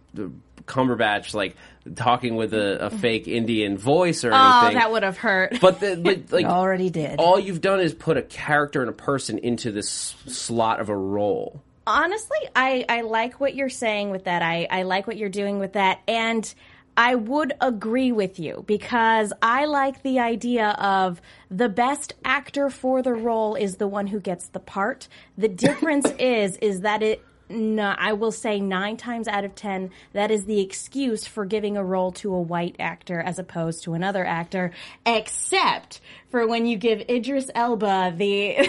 [0.66, 1.56] Cumberbatch like
[1.96, 2.98] talking with a, a mm-hmm.
[2.98, 4.78] fake Indian voice or anything.
[4.78, 5.60] Oh, that would have hurt.
[5.62, 7.20] but the, but like already did.
[7.20, 10.96] all you've done is put a character and a person into this slot of a
[10.96, 11.62] role.
[11.86, 14.42] honestly, I, I like what you're saying with that.
[14.42, 16.02] I, I like what you're doing with that.
[16.08, 16.54] And
[16.96, 23.02] I would agree with you because I like the idea of the best actor for
[23.02, 25.08] the role is the one who gets the part.
[25.38, 29.92] The difference is, is that it, no, I will say nine times out of ten,
[30.14, 33.94] that is the excuse for giving a role to a white actor as opposed to
[33.94, 34.72] another actor,
[35.06, 38.56] except for when you give Idris Elba the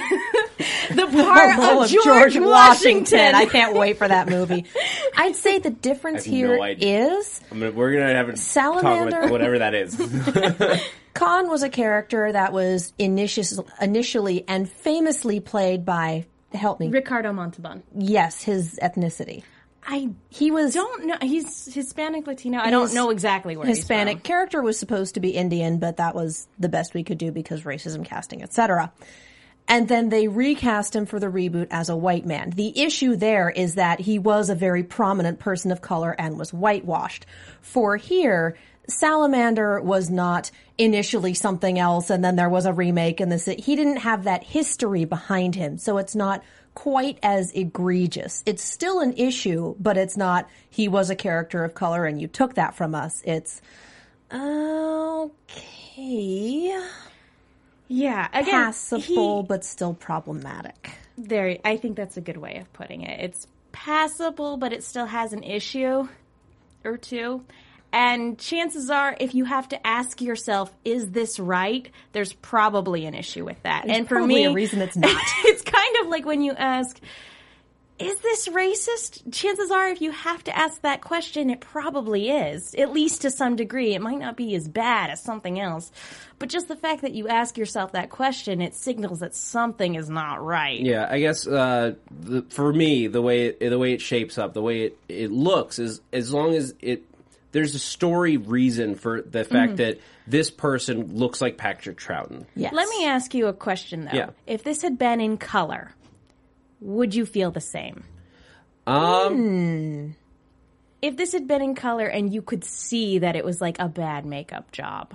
[0.90, 3.34] the part role of George, Washington.
[3.34, 4.64] I can't wait for that movie.
[5.16, 8.32] I'd say the difference I have here no is I mean, we're gonna have a
[8.32, 9.18] talk Salamander.
[9.18, 9.96] about whatever that is.
[11.14, 16.88] Khan was a character that was initially, initially and famously played by help me.
[16.88, 17.82] Ricardo Montalban.
[17.96, 19.42] Yes, his ethnicity.
[19.86, 21.16] I He was don't know.
[21.20, 22.58] He's Hispanic Latino.
[22.58, 26.14] I don't know exactly where Hispanic He's character was supposed to be Indian, but that
[26.14, 28.92] was the best we could do because racism, casting, etc.
[29.66, 32.50] And then they recast him for the reboot as a white man.
[32.50, 36.52] The issue there is that he was a very prominent person of color and was
[36.52, 37.24] whitewashed.
[37.60, 38.56] For here,
[38.88, 43.76] Salamander was not initially something else and then there was a remake and this he
[43.76, 45.78] didn't have that history behind him.
[45.78, 46.42] So it's not
[46.74, 48.42] quite as egregious.
[48.46, 52.26] It's still an issue, but it's not he was a character of color and you
[52.28, 53.22] took that from us.
[53.24, 53.62] It's
[55.54, 56.82] okay,
[57.88, 60.90] Yeah, again, passable he- but still problematic.
[61.16, 61.58] there.
[61.64, 63.20] I think that's a good way of putting it.
[63.20, 66.08] It's passable, but it still has an issue
[66.84, 67.44] or two.
[67.94, 73.14] And chances are, if you have to ask yourself, "Is this right?" There's probably an
[73.14, 73.84] issue with that.
[73.86, 75.16] There's and for me, a reason it's not.
[75.44, 77.00] it's kind of like when you ask,
[78.00, 79.32] is this racist?
[79.32, 83.30] Chances are, if you have to ask that question, it probably is, at least to
[83.30, 83.94] some degree.
[83.94, 85.92] It might not be as bad as something else,
[86.40, 90.10] but just the fact that you ask yourself that question, it signals that something is
[90.10, 90.80] not right.
[90.80, 94.52] yeah, I guess uh, the, for me, the way it, the way it shapes up,
[94.52, 97.04] the way it, it looks is as long as it
[97.54, 102.44] there's a story reason for the fact that this person looks like Patrick Troughton.
[102.56, 102.72] Yes.
[102.74, 104.10] Let me ask you a question though.
[104.16, 104.30] Yeah.
[104.46, 105.92] If this had been in color,
[106.80, 108.02] would you feel the same?
[108.88, 110.16] Um,
[111.00, 113.88] If this had been in color and you could see that it was like a
[113.88, 115.14] bad makeup job,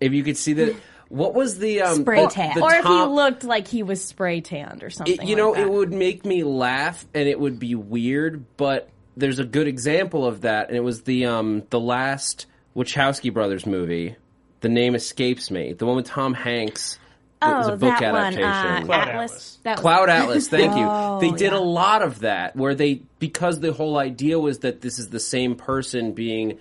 [0.00, 0.76] if you could see that,
[1.08, 2.54] what was the um, Spray the- tan.
[2.56, 5.54] the or if he looked like he was spray tanned or something, It, you know,
[5.54, 5.62] that.
[5.62, 10.24] it would make me laugh and it would be weird, but there's a good example
[10.26, 12.46] of that, and it was the um the last
[12.76, 14.16] Wachowski brothers movie.
[14.60, 15.72] The name escapes me.
[15.72, 16.98] The one with Tom Hanks.
[17.42, 18.82] It was Oh, a book that one, adaptation.
[18.82, 19.30] uh, Cloud Atlas.
[19.32, 19.58] Atlas.
[19.62, 20.84] That was- Cloud Atlas, thank you.
[20.86, 21.58] Oh, they did yeah.
[21.58, 25.20] a lot of that where they because the whole idea was that this is the
[25.20, 26.58] same person being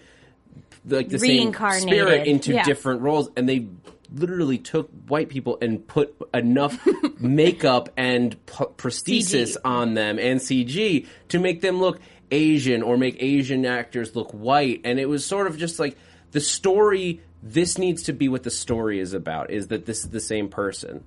[0.86, 2.64] like the same spirit into yeah.
[2.64, 3.68] different roles and they
[4.16, 6.80] literally took white people and put enough
[7.20, 9.58] makeup and p- prosthesis CG.
[9.66, 12.00] on them and CG to make them look
[12.32, 15.98] Asian or make Asian actors look white and it was sort of just like
[16.32, 20.10] the story this needs to be what the story is about is that this is
[20.10, 21.04] the same person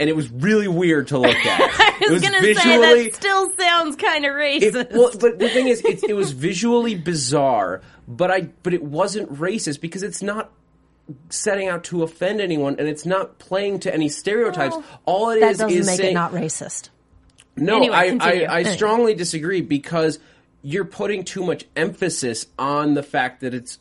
[0.00, 1.60] and it was really weird to look at.
[1.60, 4.74] I it was, was gonna visually say that still sounds kind of racist.
[4.74, 8.82] it, well, but the thing is, it, it was visually bizarre, but I but it
[8.82, 10.50] wasn't racist because it's not
[11.28, 14.74] setting out to offend anyone, and it's not playing to any stereotypes.
[15.04, 16.88] All it That is doesn't is make saying it not racist.
[17.56, 17.76] no.
[17.76, 18.44] Anyway, I.
[18.46, 20.18] I I strongly disagree because
[20.62, 23.78] you're putting too much emphasis on the fact that it's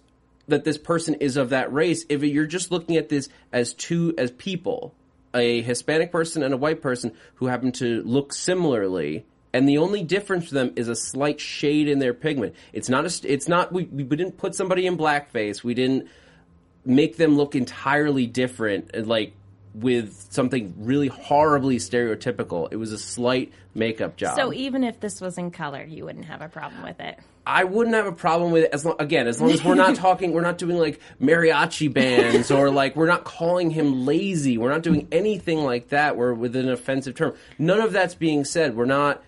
[0.48, 2.06] that this person is of that race.
[2.10, 4.96] If you're just looking at this as two as people,
[5.34, 9.26] a Hispanic person and a white person who happen to look similarly.
[9.54, 12.56] And the only difference for them is a slight shade in their pigment.
[12.72, 13.32] It's not a.
[13.32, 13.72] It's not.
[13.72, 15.64] We, we didn't put somebody in blackface.
[15.64, 16.08] We didn't
[16.86, 19.08] make them look entirely different.
[19.08, 19.34] Like
[19.74, 22.68] with something really horribly stereotypical.
[22.72, 24.36] It was a slight makeup job.
[24.36, 27.20] So even if this was in color, you wouldn't have a problem with it.
[27.46, 29.96] I wouldn't have a problem with it as long, again, as long as we're not
[29.96, 34.58] talking, we're not doing like mariachi bands or like we're not calling him lazy.
[34.58, 36.18] We're not doing anything like that.
[36.18, 37.36] We're with an offensive term.
[37.58, 38.76] None of that's being said.
[38.76, 39.24] We're not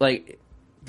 [0.00, 0.38] like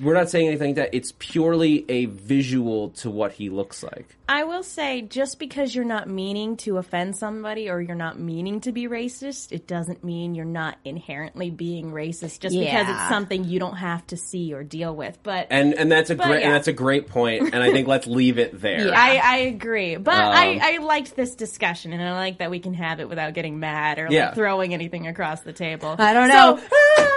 [0.01, 0.95] we're not saying anything like that.
[0.95, 4.15] It's purely a visual to what he looks like.
[4.27, 8.61] I will say, just because you're not meaning to offend somebody or you're not meaning
[8.61, 13.43] to be racist, it doesn't mean you're not inherently being racist just because it's something
[13.43, 15.17] you don't have to see or deal with.
[15.23, 16.45] But And and that's a great yeah.
[16.47, 17.53] and that's a great point.
[17.53, 18.93] And I think let's leave it there.
[18.95, 19.95] I, I agree.
[19.95, 23.09] But Um, I, I liked this discussion, and I like that we can have it
[23.09, 24.27] without getting mad or Yeah.
[24.27, 25.95] like throwing anything across the table.
[25.97, 26.59] I don't know.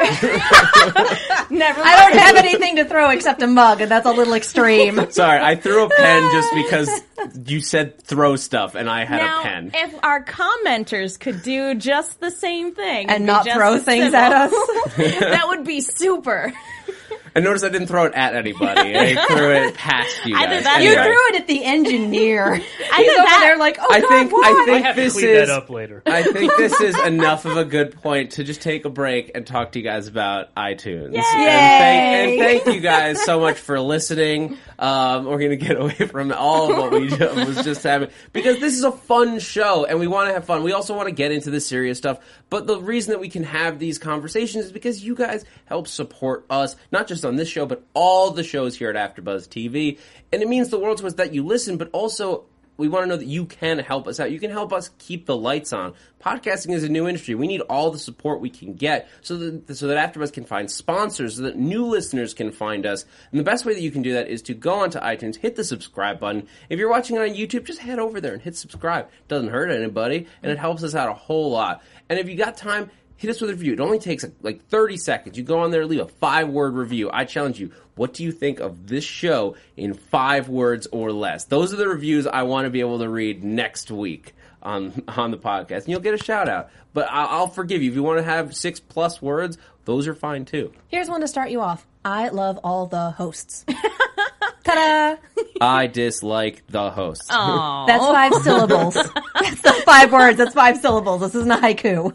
[1.50, 5.00] Never I don't have anything to throw except a mug, and that's a little extreme.
[5.10, 7.00] Sorry, I threw a pen just because
[7.46, 9.70] you said throw stuff and I had now, a pen.
[9.74, 14.32] if our commenters could do just the same thing And not throw things civil, at
[14.32, 14.52] us.
[14.96, 16.52] that would be super.
[17.34, 18.96] And notice I didn't throw it at anybody.
[18.96, 20.64] I threw it past you Either guys.
[20.64, 21.04] that- You Anyway.
[21.04, 22.54] threw it at the engineer.
[22.56, 24.42] He's Either over that- there like, oh I god, think why?
[24.44, 26.02] I I think have to this clean is that up later.
[26.06, 29.46] I think this is enough of a good point to just take a break and
[29.46, 31.14] talk to you guys about iTunes.
[31.14, 34.58] And, thank, and thank you guys so much for listening.
[34.82, 37.08] Um, we're gonna get away from all of what we
[37.46, 40.64] was just having because this is a fun show and we want to have fun.
[40.64, 42.18] We also want to get into the serious stuff,
[42.50, 46.46] but the reason that we can have these conversations is because you guys help support
[46.50, 50.00] us, not just on this show, but all the shows here at AfterBuzz TV.
[50.32, 52.46] And it means the world to us that you listen, but also
[52.82, 54.32] we want to know that you can help us out.
[54.32, 55.94] You can help us keep the lights on.
[56.20, 57.36] Podcasting is a new industry.
[57.36, 60.68] We need all the support we can get so that so that AfterBuzz can find
[60.68, 63.04] sponsors, so that new listeners can find us.
[63.30, 65.54] And the best way that you can do that is to go onto iTunes, hit
[65.54, 66.48] the subscribe button.
[66.68, 69.08] If you're watching it on YouTube, just head over there and hit subscribe.
[69.28, 71.84] doesn't hurt anybody, and it helps us out a whole lot.
[72.08, 72.90] And if you got time,
[73.22, 73.72] hit us with a review.
[73.72, 75.38] It only takes like 30 seconds.
[75.38, 77.08] You go on there, leave a five word review.
[77.12, 77.70] I challenge you.
[77.94, 81.44] What do you think of this show in five words or less?
[81.44, 85.30] Those are the reviews I want to be able to read next week on on
[85.30, 86.70] the podcast, and you'll get a shout out.
[86.94, 89.56] But I'll, I'll forgive you if you want to have six plus words.
[89.84, 90.72] Those are fine too.
[90.88, 91.86] Here's one to start you off.
[92.04, 93.64] I love all the hosts.
[94.64, 95.16] Ta-da!
[95.60, 97.22] I dislike the host.
[97.28, 98.94] That's five syllables.
[98.94, 100.38] That's not five words.
[100.38, 101.20] That's five syllables.
[101.20, 102.14] This isn't a haiku.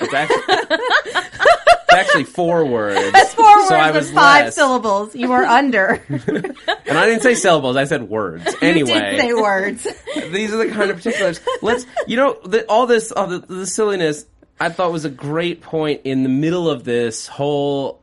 [0.00, 0.42] It's actually,
[1.06, 3.12] it's actually four words.
[3.12, 4.54] That's four so I was with five less.
[4.54, 5.14] syllables.
[5.14, 6.02] You were under.
[6.86, 7.76] And I didn't say syllables.
[7.76, 8.44] I said words.
[8.60, 9.82] Anyway, You did say words.
[10.32, 11.40] these are the kind of particulars.
[11.62, 14.26] Let's, you know, the, all this, all the, the silliness,
[14.60, 18.02] I thought was a great point in the middle of this whole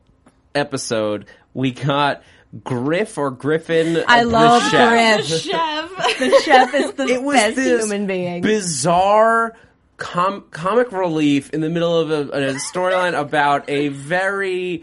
[0.54, 1.26] episode.
[1.54, 2.22] We got
[2.64, 4.02] Griff or Griffin.
[4.08, 5.16] I the love chef.
[5.26, 5.40] Griff.
[5.40, 6.18] Chef.
[6.18, 8.42] The chef is the It was best this human being.
[8.42, 9.56] bizarre
[10.02, 14.82] com- comic relief in the middle of a, a storyline about a very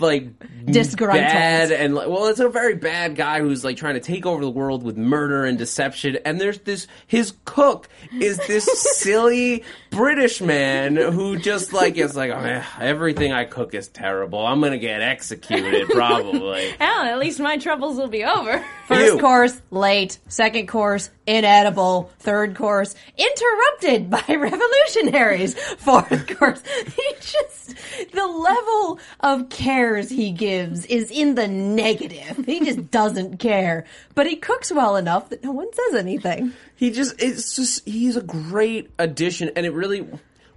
[0.00, 0.28] like
[0.64, 1.22] Disgruntled.
[1.22, 4.40] bad and like, well it's a very bad guy who's like trying to take over
[4.42, 8.64] the world with murder and deception and there's this his cook is this
[8.98, 14.46] silly british man who just like is like oh, eh, everything i cook is terrible
[14.46, 18.64] i'm gonna get executed probably Hell, at least my troubles will be over.
[18.88, 19.18] First You.
[19.18, 20.18] course, late.
[20.28, 22.10] Second course, inedible.
[22.18, 25.54] Third course, interrupted by revolutionaries.
[25.76, 27.74] Fourth course, he just,
[28.12, 32.44] the level of cares he gives is in the negative.
[32.46, 33.84] He just doesn't care.
[34.14, 36.52] But he cooks well enough that no one says anything.
[36.76, 40.06] he just it's just he's a great addition and it really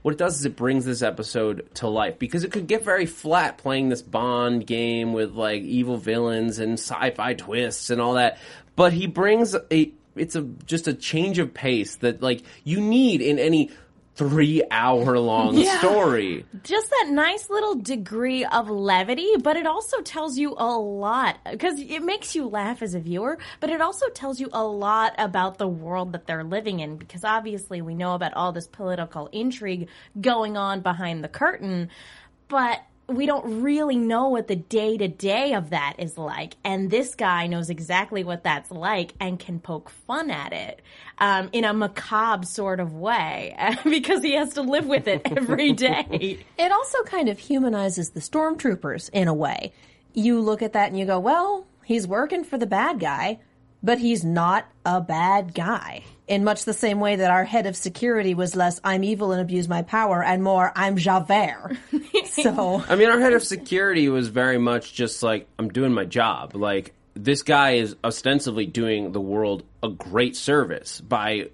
[0.02, 3.06] what it does is it brings this episode to life because it could get very
[3.06, 8.38] flat playing this bond game with like evil villains and sci-fi twists and all that
[8.76, 13.22] but he brings a it's a just a change of pace that like you need
[13.22, 13.72] in any
[14.18, 16.44] 3 hour long story.
[16.64, 21.80] Just that nice little degree of levity, but it also tells you a lot because
[21.80, 25.60] it makes you laugh as a viewer, but it also tells you a lot about
[25.60, 29.88] the world that they're living in because obviously we know about all this political intrigue
[30.20, 31.90] going on behind the curtain,
[32.48, 36.56] but we don't really know what the day to day of that is like.
[36.64, 40.82] And this guy knows exactly what that's like and can poke fun at it
[41.18, 43.56] um, in a macabre sort of way
[43.86, 46.46] because he has to live with it every day.
[46.58, 49.72] It also kind of humanizes the stormtroopers in a way.
[50.14, 53.40] You look at that and you go, well, he's working for the bad guy,
[53.82, 56.04] but he's not a bad guy.
[56.28, 59.42] In much the same way that our head of security was less, I'm evil and
[59.42, 61.78] abuse my power, and more, I'm Javert.
[62.26, 66.04] so, I mean, our head of security was very much just like, I'm doing my
[66.04, 66.54] job.
[66.54, 71.50] Like, this guy is ostensibly doing the world a great service by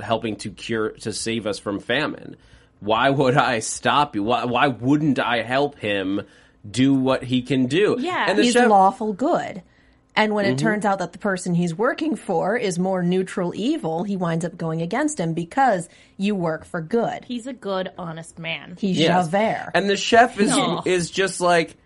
[0.00, 2.36] helping to cure, to save us from famine.
[2.80, 4.22] why would I stop you?
[4.22, 6.22] Why, why wouldn't I help him
[6.68, 7.96] do what he can do?
[7.98, 8.26] Yeah.
[8.28, 9.62] and the he's chef, lawful good.
[10.16, 10.54] And when Mm-hmm.
[10.54, 14.44] it turns out that the person he's working for is more neutral evil, he winds
[14.44, 17.24] up going against him because you work for good.
[17.24, 18.76] He's a good, honest man.
[18.80, 19.26] He's Yes.
[19.26, 19.72] Javert.
[19.74, 20.82] And the chef is No.
[20.84, 21.76] is just like,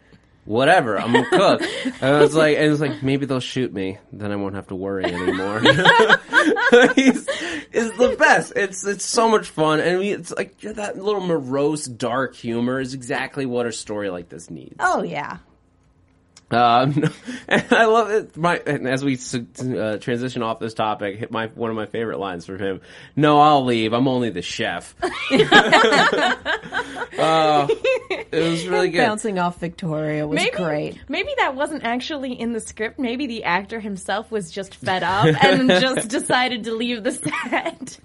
[0.45, 1.63] whatever, I'm a cook.
[2.03, 4.67] and I was like, and it's like maybe they'll shoot me, then I won't have
[4.69, 5.61] to worry anymore.
[6.95, 7.27] He's
[7.73, 8.53] is the best.
[8.57, 12.95] It's it's so much fun, and we, it's like that little morose, dark humor is
[12.95, 14.77] exactly what a story like this needs.
[14.81, 15.39] oh yeah.
[16.51, 17.05] Um,
[17.49, 18.37] and I love it.
[18.37, 22.19] My and as we uh, transition off this topic, hit my one of my favorite
[22.19, 22.81] lines from him.
[23.17, 23.93] No, I'll leave.
[23.93, 24.95] I'm only the chef.
[25.03, 25.09] uh,
[27.69, 29.07] it was really good.
[29.07, 30.99] Bouncing off Victoria was Maybe, great.
[31.09, 32.99] maybe that wasn't actually in the script.
[32.99, 37.99] Maybe the actor himself was just fed up and just decided to leave the set.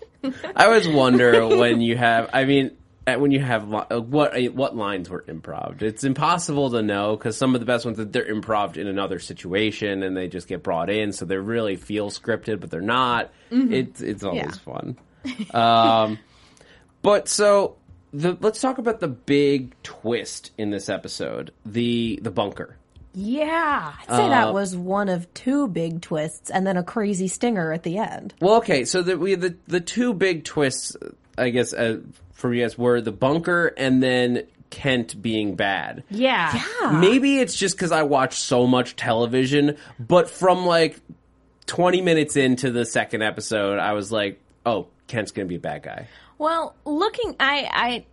[0.56, 2.30] I always wonder when you have.
[2.34, 2.72] I mean,
[3.06, 5.82] when you have uh, what uh, what lines were improv.
[5.82, 9.20] It's impossible to know because some of the best ones that they're improv in another
[9.20, 13.32] situation and they just get brought in, so they really feel scripted, but they're not.
[13.52, 14.52] It's it's always Yeah.
[14.52, 14.98] fun.
[15.54, 16.20] Um,
[17.02, 17.76] but so
[18.14, 22.78] the let's talk about the big twist in this episode the the bunker.
[23.14, 23.94] yeah.
[24.02, 27.72] I'd say Uh, that was one of two big twists and then a crazy stinger
[27.74, 28.34] at the end.
[28.40, 30.96] Well, okay, so the we the the two big twists,
[31.38, 32.00] I guess, uh,
[32.34, 36.04] for you guys were the bunker and then Kent being bad.
[36.10, 36.64] Yeah.
[37.00, 41.00] Maybe it's just because I watch so much television, but from like
[41.68, 45.84] 20 minutes into the second episode, I was like, oh, Kent's gonna be a bad
[45.84, 46.08] guy.
[46.38, 48.06] Well, looking, I, I,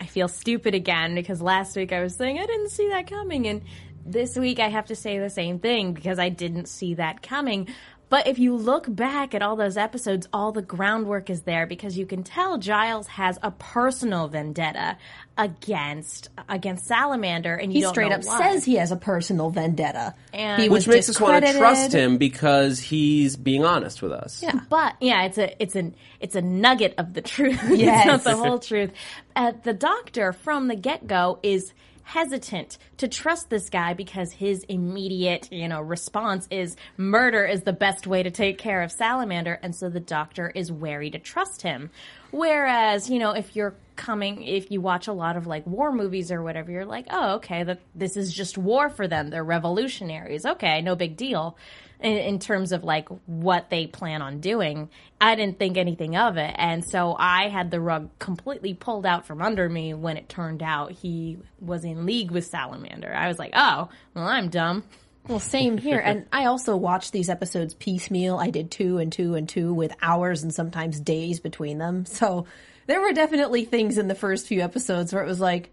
[0.00, 3.46] I feel stupid again because last week I was saying I didn't see that coming,
[3.46, 3.62] and
[4.04, 7.68] this week I have to say the same thing because I didn't see that coming.
[8.12, 11.96] But if you look back at all those episodes, all the groundwork is there because
[11.96, 14.98] you can tell Giles has a personal vendetta
[15.38, 18.50] against against Salamander, and you He don't straight know up why.
[18.52, 20.14] says he has a personal vendetta.
[20.34, 24.42] And- he Which makes us want to trust him because he's being honest with us.
[24.42, 24.60] Yeah.
[24.68, 27.62] But yeah, it's a it's an it's a nugget of the truth.
[27.70, 28.00] Yes.
[28.00, 28.90] it's not the whole truth.
[29.34, 31.72] Uh, the doctor from the get go is
[32.02, 37.72] hesitant to trust this guy because his immediate you know response is murder is the
[37.72, 41.62] best way to take care of salamander and so the doctor is wary to trust
[41.62, 41.90] him.
[42.30, 46.32] Whereas you know if you're coming if you watch a lot of like war movies
[46.32, 49.28] or whatever you're like oh okay that this is just war for them.
[49.28, 50.44] They're revolutionaries.
[50.44, 51.56] Okay no big deal
[52.02, 54.90] in, in terms of like what they plan on doing.
[55.20, 59.26] I didn't think anything of it, and so I had the rug completely pulled out
[59.26, 63.14] from under me when it turned out he was in league with Salamander.
[63.14, 64.84] I was like, oh, well, I'm dumb.
[65.28, 66.00] Well, same here.
[66.00, 68.38] And I also watched these episodes piecemeal.
[68.38, 72.06] I did two and two and two with hours and sometimes days between them.
[72.06, 72.46] So
[72.86, 75.70] there were definitely things in the first few episodes where it was like,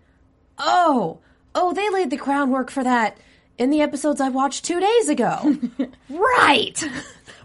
[0.59, 1.19] oh,
[1.55, 3.17] oh, they laid the groundwork for that
[3.59, 5.57] in the episodes I watched two days ago.
[6.09, 6.83] right.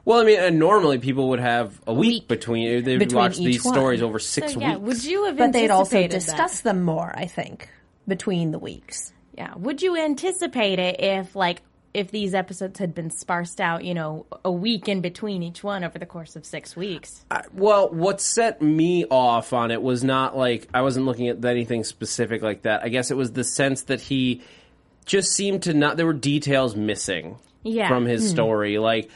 [0.06, 2.28] Well, I mean, and normally people would have a week, week.
[2.28, 3.74] between uh, they would Between watch each these one.
[3.74, 4.80] stories over six So yeah, weeks.
[4.80, 6.64] would you have But they'd also anticipated discuss that?
[6.74, 7.68] them more, I think,
[8.06, 9.12] between the weeks.
[9.36, 11.62] Yeah, would you anticipate it if like
[11.94, 15.84] if these episodes had been sparsed out, you know, a week in between each one
[15.84, 17.24] over the course of six weeks?
[17.52, 21.82] Well, what set me off on it was not like I wasn't looking at anything
[21.84, 22.82] specific like that.
[22.82, 24.42] I guess it was the sense that he
[25.06, 25.96] just seemed to not.
[25.96, 27.88] There were details missing Yeah.
[27.88, 28.28] from his hmm.
[28.34, 28.78] story.
[28.78, 29.10] Like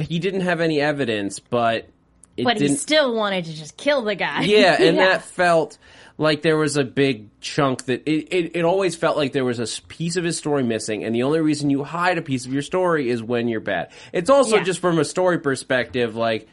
[0.00, 1.88] he didn't have any evidence, but
[2.36, 2.78] it But he didn't.
[2.78, 4.42] still wanted to just kill the guy.
[4.42, 5.76] yeah, and that felt
[6.18, 9.58] like there was a big chunk that it, it, it always felt like there was
[9.58, 12.46] a s- piece of his story missing, and the only reason you hide a piece
[12.46, 13.90] of your story is when you're bad.
[14.12, 14.62] It's also Yeah.
[14.62, 16.48] just from a story perspective, like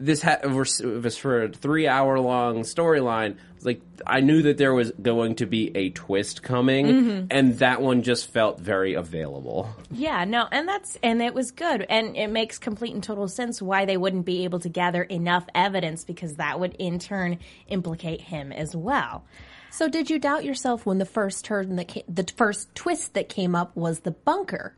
[0.00, 3.36] this ha- was was for a three hour long storyline.
[3.62, 7.26] Like I knew that there was going to be a twist coming, Mm-hmm.
[7.30, 9.68] and that one just felt very available.
[9.90, 13.60] Yeah, no, and that's and it was good, and it makes complete and total sense
[13.60, 17.38] why they wouldn't be able to gather enough evidence because that would in turn
[17.68, 19.24] implicate him as well.
[19.72, 23.28] So, did you doubt yourself when the first turn that came, the first twist that
[23.28, 24.74] came up was the bunker?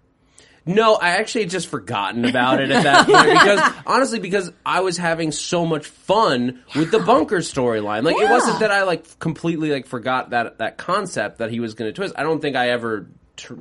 [0.64, 4.80] No, I actually had just forgotten about it at that point because honestly, because I
[4.80, 8.04] was having so much fun with the bunker storyline.
[8.04, 11.74] Like it wasn't that I like completely like forgot that that concept that he was
[11.74, 12.14] going to twist.
[12.16, 13.06] I don't think I ever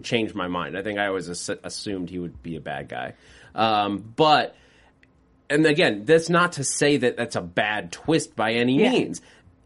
[0.04, 0.78] changed my mind.
[0.78, 3.14] I think I always ass- assumed he would be a bad guy.
[3.56, 4.56] Um, but
[5.50, 9.22] and again, that's not to say that that's a bad twist by any means.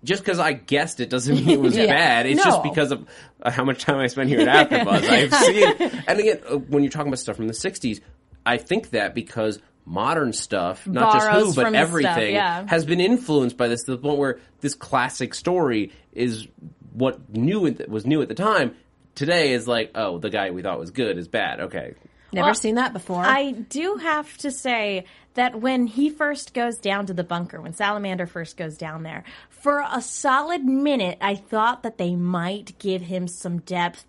[0.05, 1.87] Just because I guessed it doesn't mean it was Yeah.
[1.87, 2.25] bad.
[2.25, 3.07] It's just because of
[3.41, 5.09] uh, how much time I spent here at AfterBuzz.
[5.09, 7.99] I've seen, and again, uh, when you're talking about stuff from the '60s,
[8.45, 12.65] I think that because modern stuff, not just Who, but from his stuff, everything, yeah.
[12.67, 16.47] has been influenced by this to the point where this classic story is
[16.93, 18.75] what new was new at the time.
[19.15, 21.59] Today is like, oh, the guy we thought was good is bad.
[21.61, 21.93] Okay,
[22.33, 23.23] Never Well, seen that before.
[23.23, 25.05] I do have to say
[25.35, 29.23] that when he first goes down to the bunker, when Salamander first goes down there,
[29.49, 34.05] for a solid minute, I thought that they might give him some depth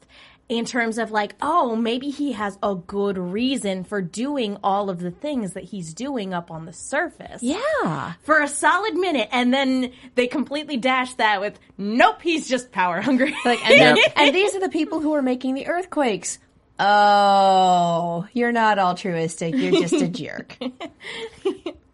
[0.49, 5.01] in terms of like, oh, maybe he has a good reason for doing all of
[5.01, 7.43] the things that he's doing up on the surface.
[7.43, 8.15] yeah.
[8.23, 13.01] For a solid minute, and then they completely dash that with, nope, he's just power
[13.01, 13.35] hungry.
[13.45, 16.39] Like, and, and these are the people who are making the earthquakes.
[16.79, 19.55] Oh, you're not altruistic.
[19.55, 20.57] You're just a jerk.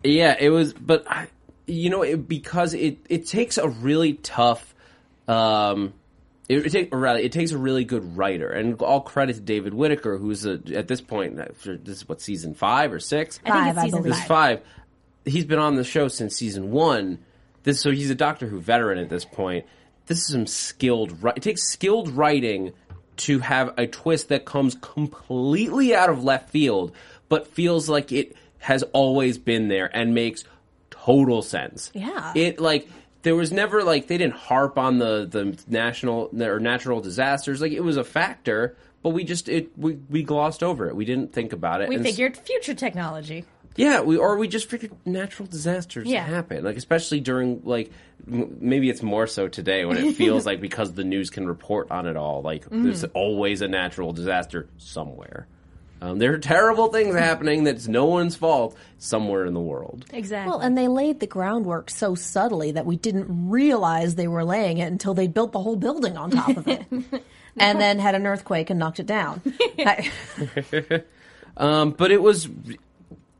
[0.04, 1.28] Yeah, it was, but I,
[1.66, 4.74] you know, it, because it it takes a really tough,
[5.28, 5.92] um,
[6.48, 9.40] it, it take or rather it takes a really good writer, and all credit to
[9.40, 13.38] David Whitaker, who's a, at this point, this is what season five or six.
[13.44, 14.12] I think Five, it's I season believe.
[14.14, 14.58] This is five.
[14.58, 14.66] five.
[15.24, 17.18] He's been on the show since season one.
[17.62, 19.66] This so he's a Doctor Who veteran at this point.
[20.06, 21.16] This is some skilled.
[21.36, 22.72] It takes skilled writing
[23.18, 26.92] to have a twist that comes completely out of left field,
[27.28, 30.44] but feels like it has always been there and makes
[30.90, 31.90] total sense.
[31.94, 32.32] Yeah.
[32.34, 32.88] It like
[33.22, 37.60] there was never like they didn't harp on the the national or natural disasters.
[37.60, 40.96] Like it was a factor, but we just it we, we glossed over it.
[40.96, 41.88] We didn't think about it.
[41.88, 43.44] we And figured future technology.
[43.76, 46.24] Yeah, we or we just figured natural disasters Yeah.
[46.24, 47.90] happen, like especially during like
[48.30, 51.90] m- maybe it's more so today when it feels like because the news can report
[51.90, 55.46] on it all, like there's always a natural disaster somewhere.
[56.00, 60.04] Um, there are terrible things happening that's no one's fault somewhere in the world.
[60.12, 60.50] Exactly.
[60.50, 64.78] Well, and they laid the groundwork so subtly that we didn't realize they were laying
[64.78, 66.84] it until they built the whole building on top of it.
[67.56, 69.40] and then had an earthquake and knocked it down.
[69.78, 70.10] I-
[71.56, 72.48] Um, but it was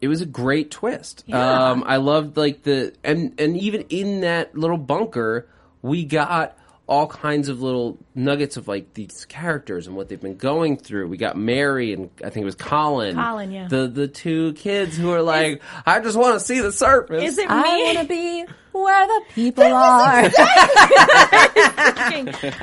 [0.03, 1.24] it was a great twist.
[1.32, 5.48] Um, I loved like the and and even in that little bunker,
[5.80, 10.36] we got all kinds of little nuggets of like these characters and what they've been
[10.36, 11.07] going through.
[11.07, 13.14] We got Mary and I think it was Colin.
[13.14, 13.68] Colin, yeah.
[13.68, 17.22] The the two kids who are like, I just want to see the surface.
[17.22, 17.55] Is it me?
[17.55, 20.31] I want to be where the people are.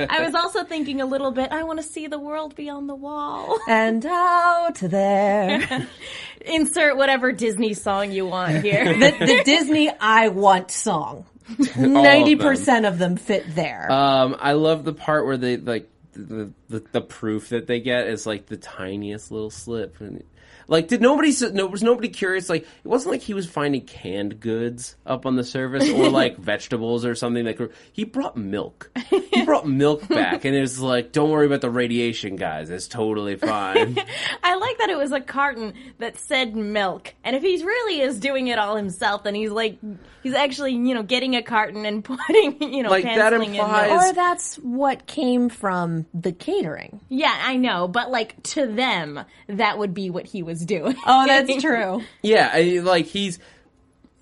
[0.10, 1.52] I was also thinking a little bit.
[1.52, 3.60] I want to see the world beyond the wall.
[3.68, 5.88] and out there.
[6.46, 8.94] Insert whatever Disney song you want here.
[8.94, 11.26] The, the Disney I Want song.
[11.50, 13.92] All of 90% of them fit there.
[13.92, 18.08] Um, I love the part where they like the, the the proof that they get
[18.08, 20.00] is like the tiniest little slip.
[20.00, 20.24] And,
[20.70, 22.48] like, did nobody no was nobody curious?
[22.48, 26.38] Like, it wasn't like he was finding canned goods up on the surface or like
[26.38, 27.44] vegetables or something.
[27.46, 27.60] Like,
[27.92, 28.92] he brought milk.
[29.10, 32.70] He brought milk back, and it was like, don't worry about the radiation, guys.
[32.70, 33.98] It's totally fine.
[34.44, 37.14] I like that it was a carton that said milk.
[37.24, 39.78] And if he's really is doing it all himself, then he's like,
[40.24, 43.62] he's actually, you know, getting a carton and putting, you know, Like, that penciling in
[43.62, 47.00] implies- or that's what came from the catering.
[47.10, 50.96] Yeah, I know, but like to them, that would be what he was doing.
[51.06, 52.02] Oh, that's true.
[52.22, 53.40] Yeah, I, like he's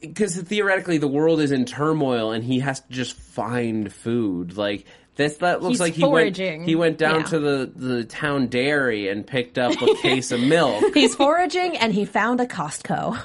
[0.02, 4.56] because theoretically the world is in turmoil and he has to just find food.
[4.58, 4.86] Like
[5.16, 6.60] this, that looks He's like he foraging.
[6.60, 7.26] went he went down Yeah.
[7.28, 10.84] to the the town dairy and picked up a case of milk.
[10.94, 13.20] He's foraging and he found a Costco.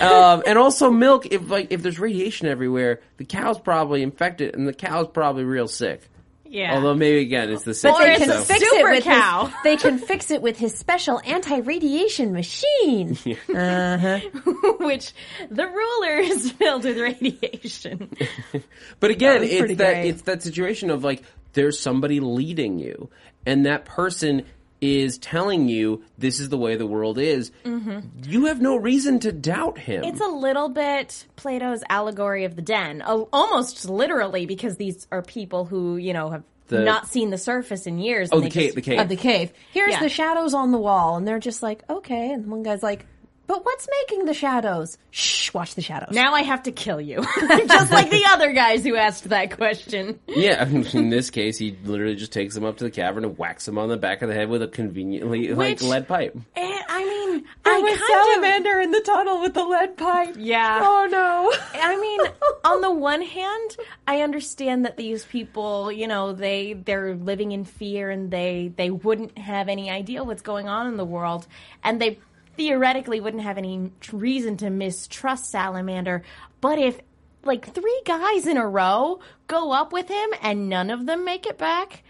[0.00, 1.26] um, and also milk.
[1.26, 5.68] If like if there's radiation everywhere, the cow's probably infected and the cow's probably real
[5.68, 6.02] sick.
[6.56, 6.74] Yeah.
[6.74, 7.92] Although maybe again it's the same.
[7.92, 9.44] But they it's can a fix super it with cow.
[9.44, 13.18] His, they can fix it with his special anti-radiation machine.
[13.56, 14.20] Uh-huh.
[14.80, 15.12] Which
[15.50, 18.10] the ruler is filled with radiation.
[19.00, 20.08] But again, was it's that great.
[20.08, 23.10] it's that situation of like there's somebody leading you,
[23.44, 24.44] and that person
[24.86, 27.50] is telling you this is the way the world is.
[27.64, 30.04] You have no reason to doubt him.
[30.04, 35.64] It's a little bit Plato's allegory of the den, almost literally, because these are people
[35.64, 38.28] who you know have The- not seen the surface in years.
[38.32, 39.00] oh, the cave, just- the cave.
[39.00, 39.52] of the cave.
[39.72, 40.00] Here's Yeah.
[40.00, 42.32] the shadows on the wall, and they're just like, okay.
[42.32, 43.06] And one guy's like,
[43.46, 44.98] but what's making the shadows?
[45.10, 46.10] Shh, watch the shadows.
[46.12, 50.18] Now I have to kill you, just like the other guys who asked that question.
[50.26, 53.66] yeah, in this case, he literally just takes him up to the cavern and whacks
[53.68, 56.36] him on the back of the head with a conveniently like lead pipe.
[56.56, 59.96] And, I mean, There I was kind of salamander in the tunnel with the lead
[59.96, 60.36] pipe.
[60.38, 60.80] Yeah.
[60.82, 61.52] Oh no.
[61.80, 62.20] I mean,
[62.64, 63.76] on the one hand,
[64.06, 68.90] I understand that these people, you know, they they're living in fear and they they
[68.90, 71.46] wouldn't have any idea what's going on in the world,
[71.84, 72.18] and they
[72.56, 76.22] theoretically wouldn't have any reason to mistrust Salamander.
[76.60, 77.00] But if
[77.44, 81.46] like three guys in a row go up with him and none of them make
[81.46, 82.02] it back.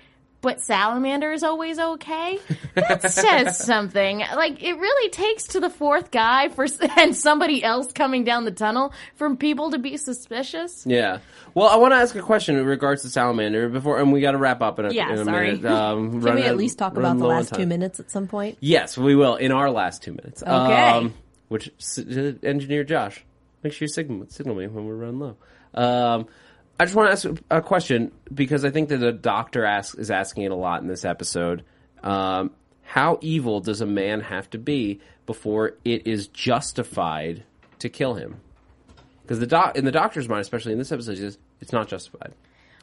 [0.46, 2.38] But Salamander is always okay.
[2.74, 4.18] That says something.
[4.20, 6.66] Like it really takes to the fourth guy for
[6.96, 10.84] and somebody else coming down the tunnel for people to be suspicious.
[10.86, 11.18] Yeah.
[11.54, 14.32] Well, I want to ask a question in regards to Salamander before, and we got
[14.32, 15.56] to wrap up in a, Yeah, in a sorry.
[15.56, 15.64] minute.
[15.70, 18.28] Um, Can run we out- at least talk about the last two minutes at some
[18.28, 18.56] point?
[18.60, 20.42] Yes, we will in our last two minutes.
[20.42, 20.50] Okay.
[20.52, 21.12] Um,
[21.48, 21.68] which
[21.98, 22.02] uh,
[22.42, 23.24] engineer Josh,
[23.62, 25.36] make sure you signal, signal me when we're running low.
[25.74, 26.26] Um,
[26.78, 30.10] I just want to ask a question because I think that the doctor asks, is
[30.10, 31.64] asking it a lot in this episode.
[32.02, 32.50] Um,
[32.82, 37.44] how evil does a man have to be before it is justified
[37.78, 38.40] to kill him?
[39.22, 42.32] Because the doc, in the doctor's mind, especially in this episode, is it's not justified.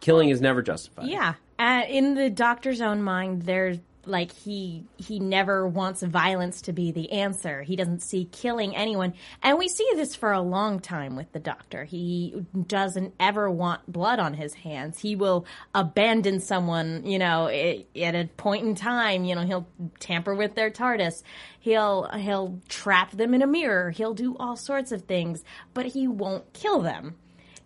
[0.01, 1.07] Killing is never justified.
[1.07, 6.73] Yeah, uh, in the doctor's own mind, there's like he he never wants violence to
[6.73, 7.61] be the answer.
[7.61, 11.39] He doesn't see killing anyone, and we see this for a long time with the
[11.39, 11.83] doctor.
[11.83, 14.99] He doesn't ever want blood on his hands.
[14.99, 19.23] He will abandon someone, you know, at a point in time.
[19.23, 19.67] You know, he'll
[19.99, 21.23] tamper with their TARDIS.
[21.59, 23.91] He'll he'll trap them in a mirror.
[23.91, 25.43] He'll do all sorts of things,
[25.73, 27.15] but he won't kill them.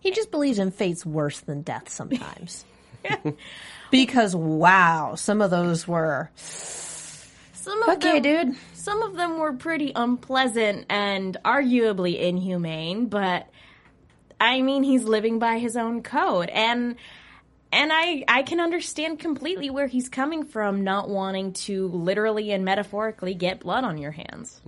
[0.00, 2.64] He just believes in fates worse than death sometimes.
[3.90, 8.56] because wow, some of those were Some of okay, them, dude.
[8.74, 13.48] Some of them were pretty unpleasant and arguably inhumane, but
[14.40, 16.96] I mean, he's living by his own code, and
[17.72, 22.64] and I I can understand completely where he's coming from, not wanting to literally and
[22.64, 24.60] metaphorically get blood on your hands.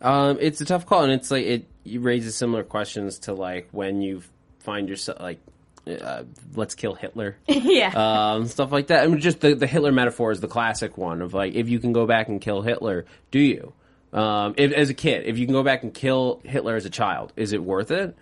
[0.00, 3.68] Um, it's a tough call, and it's like it, it raises similar questions to like
[3.72, 4.22] when you
[4.60, 5.40] find yourself like,
[5.88, 6.24] uh,
[6.54, 7.92] let's kill Hitler, yeah,
[8.34, 9.04] um, stuff like that.
[9.04, 11.78] I mean, just the the Hitler metaphor is the classic one of like, if you
[11.78, 13.72] can go back and kill Hitler, do you?
[14.12, 16.90] Um, if, as a kid, if you can go back and kill Hitler as a
[16.90, 18.16] child, is it worth it?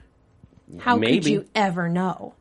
[0.79, 1.19] How Maybe.
[1.19, 2.35] could you ever know?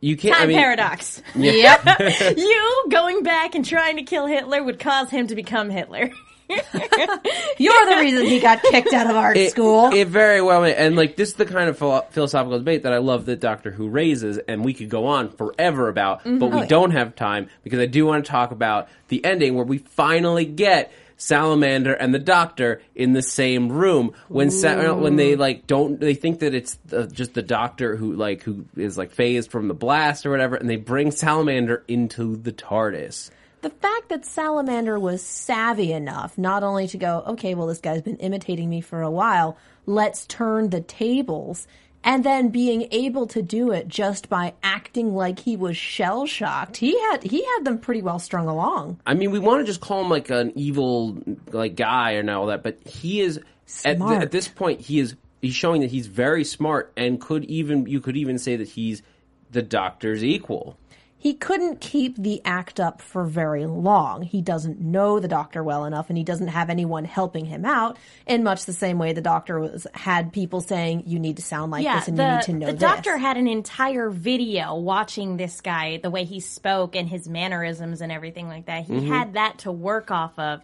[0.00, 0.34] You can't.
[0.34, 1.20] time I mean, paradox.
[1.34, 1.84] Yep.
[2.36, 6.10] you going back and trying to kill Hitler would cause him to become Hitler.
[7.58, 9.92] You're the reason he got kicked out of art it, school.
[9.92, 12.92] It very well, may- and like this is the kind of philo- philosophical debate that
[12.92, 16.58] I love that Doctor Who raises, and we could go on forever about, but we
[16.58, 16.66] Oh, yeah.
[16.66, 20.44] don't have time because I do want to talk about the ending where we finally
[20.44, 25.98] get Salamander and the Doctor in the same room when Sa- when they like don't
[26.00, 29.66] they think that it's uh, just the Doctor who like who is like phased from
[29.68, 33.30] the blast or whatever, and they bring Salamander into the TARDIS.
[33.62, 38.02] The fact that Salamander was savvy enough not only to go, okay, well, this guy's
[38.02, 39.56] been imitating me for a while,
[39.86, 41.66] let's turn the tables,
[42.04, 46.76] and then being able to do it just by acting like he was shell shocked,
[46.76, 49.00] he had he had them pretty well strung along.
[49.06, 51.18] I mean, we want to just call him like an evil
[51.52, 53.44] like guy and all that, but he is at,
[53.82, 54.22] th- Smart.
[54.22, 58.00] at this point he is he's showing that he's very smart and could even you
[58.00, 59.02] could even say that he's
[59.50, 60.78] the doctor's equal.
[61.20, 64.22] He couldn't keep the act up for very long.
[64.22, 67.98] He doesn't know the doctor well enough and he doesn't have anyone helping him out
[68.26, 71.72] in much the same way the doctor was had people saying you need to sound
[71.72, 72.80] like this and the, you need to know the this.
[72.80, 77.28] The doctor had an entire video watching this guy, the way he spoke and his
[77.28, 78.84] mannerisms and everything like that.
[78.84, 79.08] He Mm-hmm.
[79.12, 80.60] had that to work off of.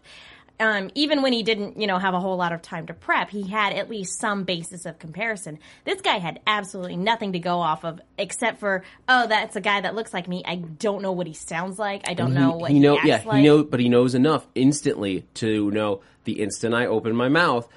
[0.60, 3.28] Um, even when he didn't, you know, have a whole lot of time to prep,
[3.28, 5.58] he had at least some basis of comparison.
[5.84, 9.80] This guy had absolutely nothing to go off of except for, oh, that's a guy
[9.80, 10.44] that looks like me.
[10.46, 12.08] I don't know what he sounds like.
[12.08, 13.38] I don't know what he, know, acts yeah, like.
[13.38, 17.68] he know, but he knows enough instantly to know the instant I open my mouth,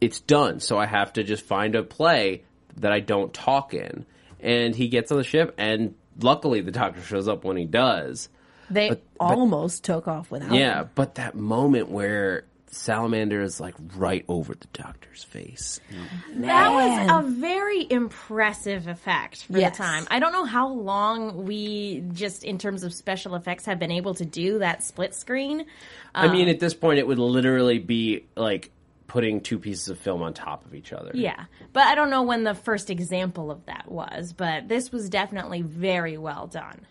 [0.00, 0.60] it's done.
[0.60, 2.42] So I have to just find a play
[2.76, 4.06] that I don't talk in.
[4.40, 8.28] And he gets on the ship, and luckily the doctor shows up when he does.
[8.70, 10.54] They almost took off without him.
[10.54, 15.80] Yeah, but that moment where Salamander is like right over the doctor's face.
[16.34, 19.76] That was a very impressive effect for Yes.
[19.76, 20.06] the time.
[20.10, 24.14] I don't know how long we just in terms of special effects have been able
[24.14, 25.64] to do that split screen.
[26.14, 28.70] I mean, um, at this point, it would literally be like
[29.06, 31.10] putting two pieces of film on top of each other.
[31.14, 31.44] Yeah.
[31.72, 35.62] But I don't know when the first example of that was, but this was definitely
[35.62, 36.86] very well done.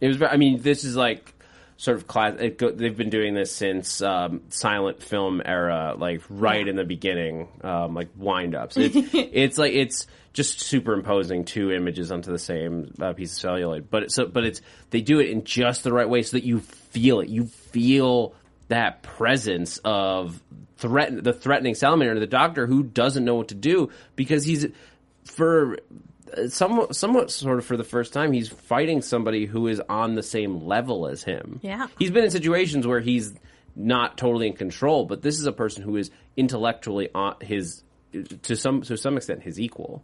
[0.00, 0.22] It was.
[0.22, 1.34] I mean, this is like
[1.76, 2.34] sort of class.
[2.38, 6.84] It go, they've been doing this since um, silent film era, like right in the
[6.84, 8.76] beginning, um, like wind ups.
[8.76, 13.90] It's, it's like it's just superimposing two images onto the same uh, piece of celluloid.
[13.90, 16.60] But so, but it's they do it in just the right way so that you
[16.60, 17.28] feel it.
[17.28, 18.34] You feel
[18.68, 20.40] that presence of
[20.76, 24.66] threaten the threatening salamander the doctor who doesn't know what to do because he's
[25.24, 25.78] for
[26.48, 30.22] somewhat, somewhat sort of for the first time, he's fighting somebody who is on the
[30.22, 31.60] same level as him.
[31.62, 31.88] Yeah.
[31.98, 33.34] He's been in situations where he's
[33.76, 37.82] not totally in control, but this is a person who is intellectually on his,
[38.42, 40.02] to some, to some extent, his equal.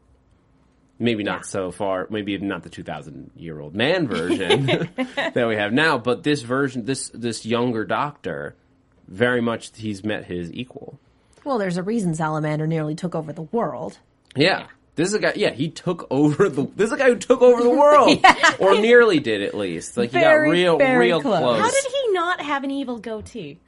[0.99, 2.07] Maybe not so far.
[2.09, 4.67] Maybe not the 2,000 year old man version
[5.17, 8.55] that we have now, but this version, this this younger Doctor,
[9.09, 11.01] very much he's met his equal.
[11.45, 13.99] Well, there's a reason Salamander nearly took over the world.
[14.37, 14.69] Yeah.
[14.97, 15.33] This is a guy.
[15.35, 16.67] Yeah, he took over the.
[16.77, 18.25] This is a guy who took over the world,
[18.61, 19.97] or nearly did at least.
[19.97, 21.39] Like he got real, real close.
[21.39, 21.61] close.
[21.61, 23.59] How did he not have an evil goatee?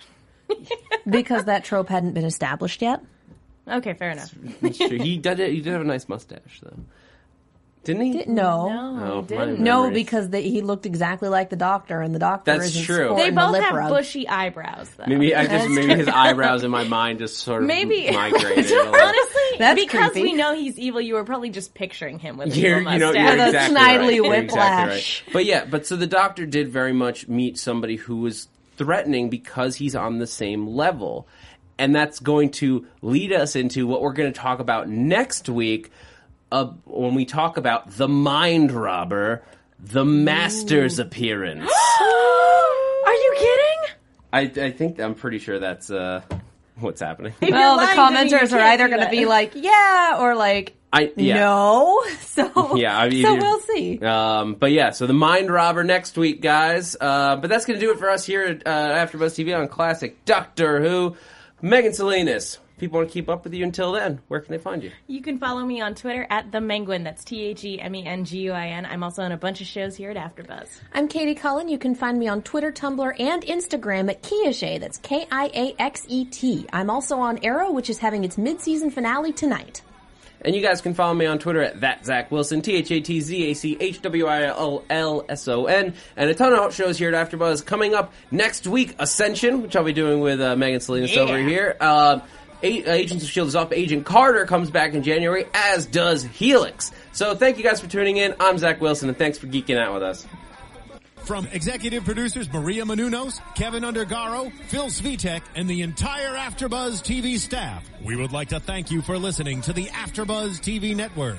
[1.08, 3.00] Because that trope hadn't been established yet.
[3.68, 4.34] Okay, fair enough.
[4.60, 4.98] It's true.
[4.98, 5.38] He did.
[5.38, 6.78] He did have a nice mustache, though,
[7.86, 8.24] didn't he?
[8.26, 9.24] No.
[9.28, 12.18] Oh, my No, memory is- because the, he looked exactly like the doctor, and the
[12.18, 12.96] doctor That's isn't true.
[13.06, 13.88] sporting They the both lip have rub.
[13.90, 15.04] bushy eyebrows, though.
[15.06, 18.70] Maybe I just That's maybe his eyebrows in my mind just sort of Maybe migrated.
[18.72, 20.22] honestly, That's because creepy.
[20.30, 22.98] we know he's evil, you were probably just picturing him with a You're, evil you
[22.98, 23.22] know, mustache.
[23.24, 24.14] you're With a exactly snidely right.
[24.14, 25.22] You're exactly whiplash.
[25.26, 25.32] right.
[25.32, 29.76] But yeah, but so the doctor did very much meet somebody who was threatening because
[29.76, 31.26] he's on the same level.
[31.78, 35.90] And that's going to lead us into what we're going to talk about next week
[36.56, 39.42] uh, when we talk about the mind robber,
[39.78, 41.70] the master's appearance.
[42.00, 43.94] Are you kidding?
[44.32, 46.22] I, I think I'm pretty sure that's uh,
[46.78, 47.34] what's happening.
[47.40, 49.10] If Well, the lying, then you commenters are can't either do going to that.
[49.10, 51.34] be like, yeah, or like, I yeah.
[51.36, 52.02] no.
[52.36, 53.98] So, Yeah, I mean, so you- we'll see.
[54.00, 56.94] Um, but yeah, so the mind robber next week, guys.
[57.00, 59.68] Uh, but that's going to do it for us here at uh, AfterBuzz TV on
[59.68, 61.16] Classic Doctor Who.
[61.62, 62.58] Megan Salinas.
[62.78, 64.20] People want to keep up with you until then.
[64.28, 64.90] Where can they find you?
[65.06, 67.04] You can follow me on Twitter at the Menguin.
[67.04, 68.84] That's T H E M E N G U I N.
[68.84, 70.68] I'm also on a bunch of shows here at AfterBuzz.
[70.92, 71.68] I'm Katie Cullen.
[71.70, 74.80] You can find me on Twitter, Tumblr, and Instagram at Kiaxet.
[74.80, 76.66] That's K I A X E T.
[76.72, 79.80] I'm also on Arrow, which is having its mid-season finale tonight.
[80.42, 83.00] And you guys can follow me on Twitter at that Zach Wilson, T H A
[83.00, 86.52] T Z A C H W I L L S O N, and a ton
[86.52, 88.94] of shows here at AfterBuzz coming up next week.
[88.98, 91.74] Ascension, which I'll be doing with uh, Megan Salinas over here.
[91.80, 92.22] Uh, A-
[92.62, 93.72] Uh, Agents of Shield is off.
[93.72, 96.92] Agent Carter comes back in January, as does Helix.
[97.12, 98.34] So thank you guys for tuning in.
[98.40, 100.26] I'm Zach Wilson, and thanks for geeking out with us.
[101.26, 107.84] From executive producers Maria Menounos, Kevin Undergaro, Phil Svitek, and the entire AfterBuzz TV staff,
[108.04, 111.38] we would like to thank you for listening to the AfterBuzz TV network.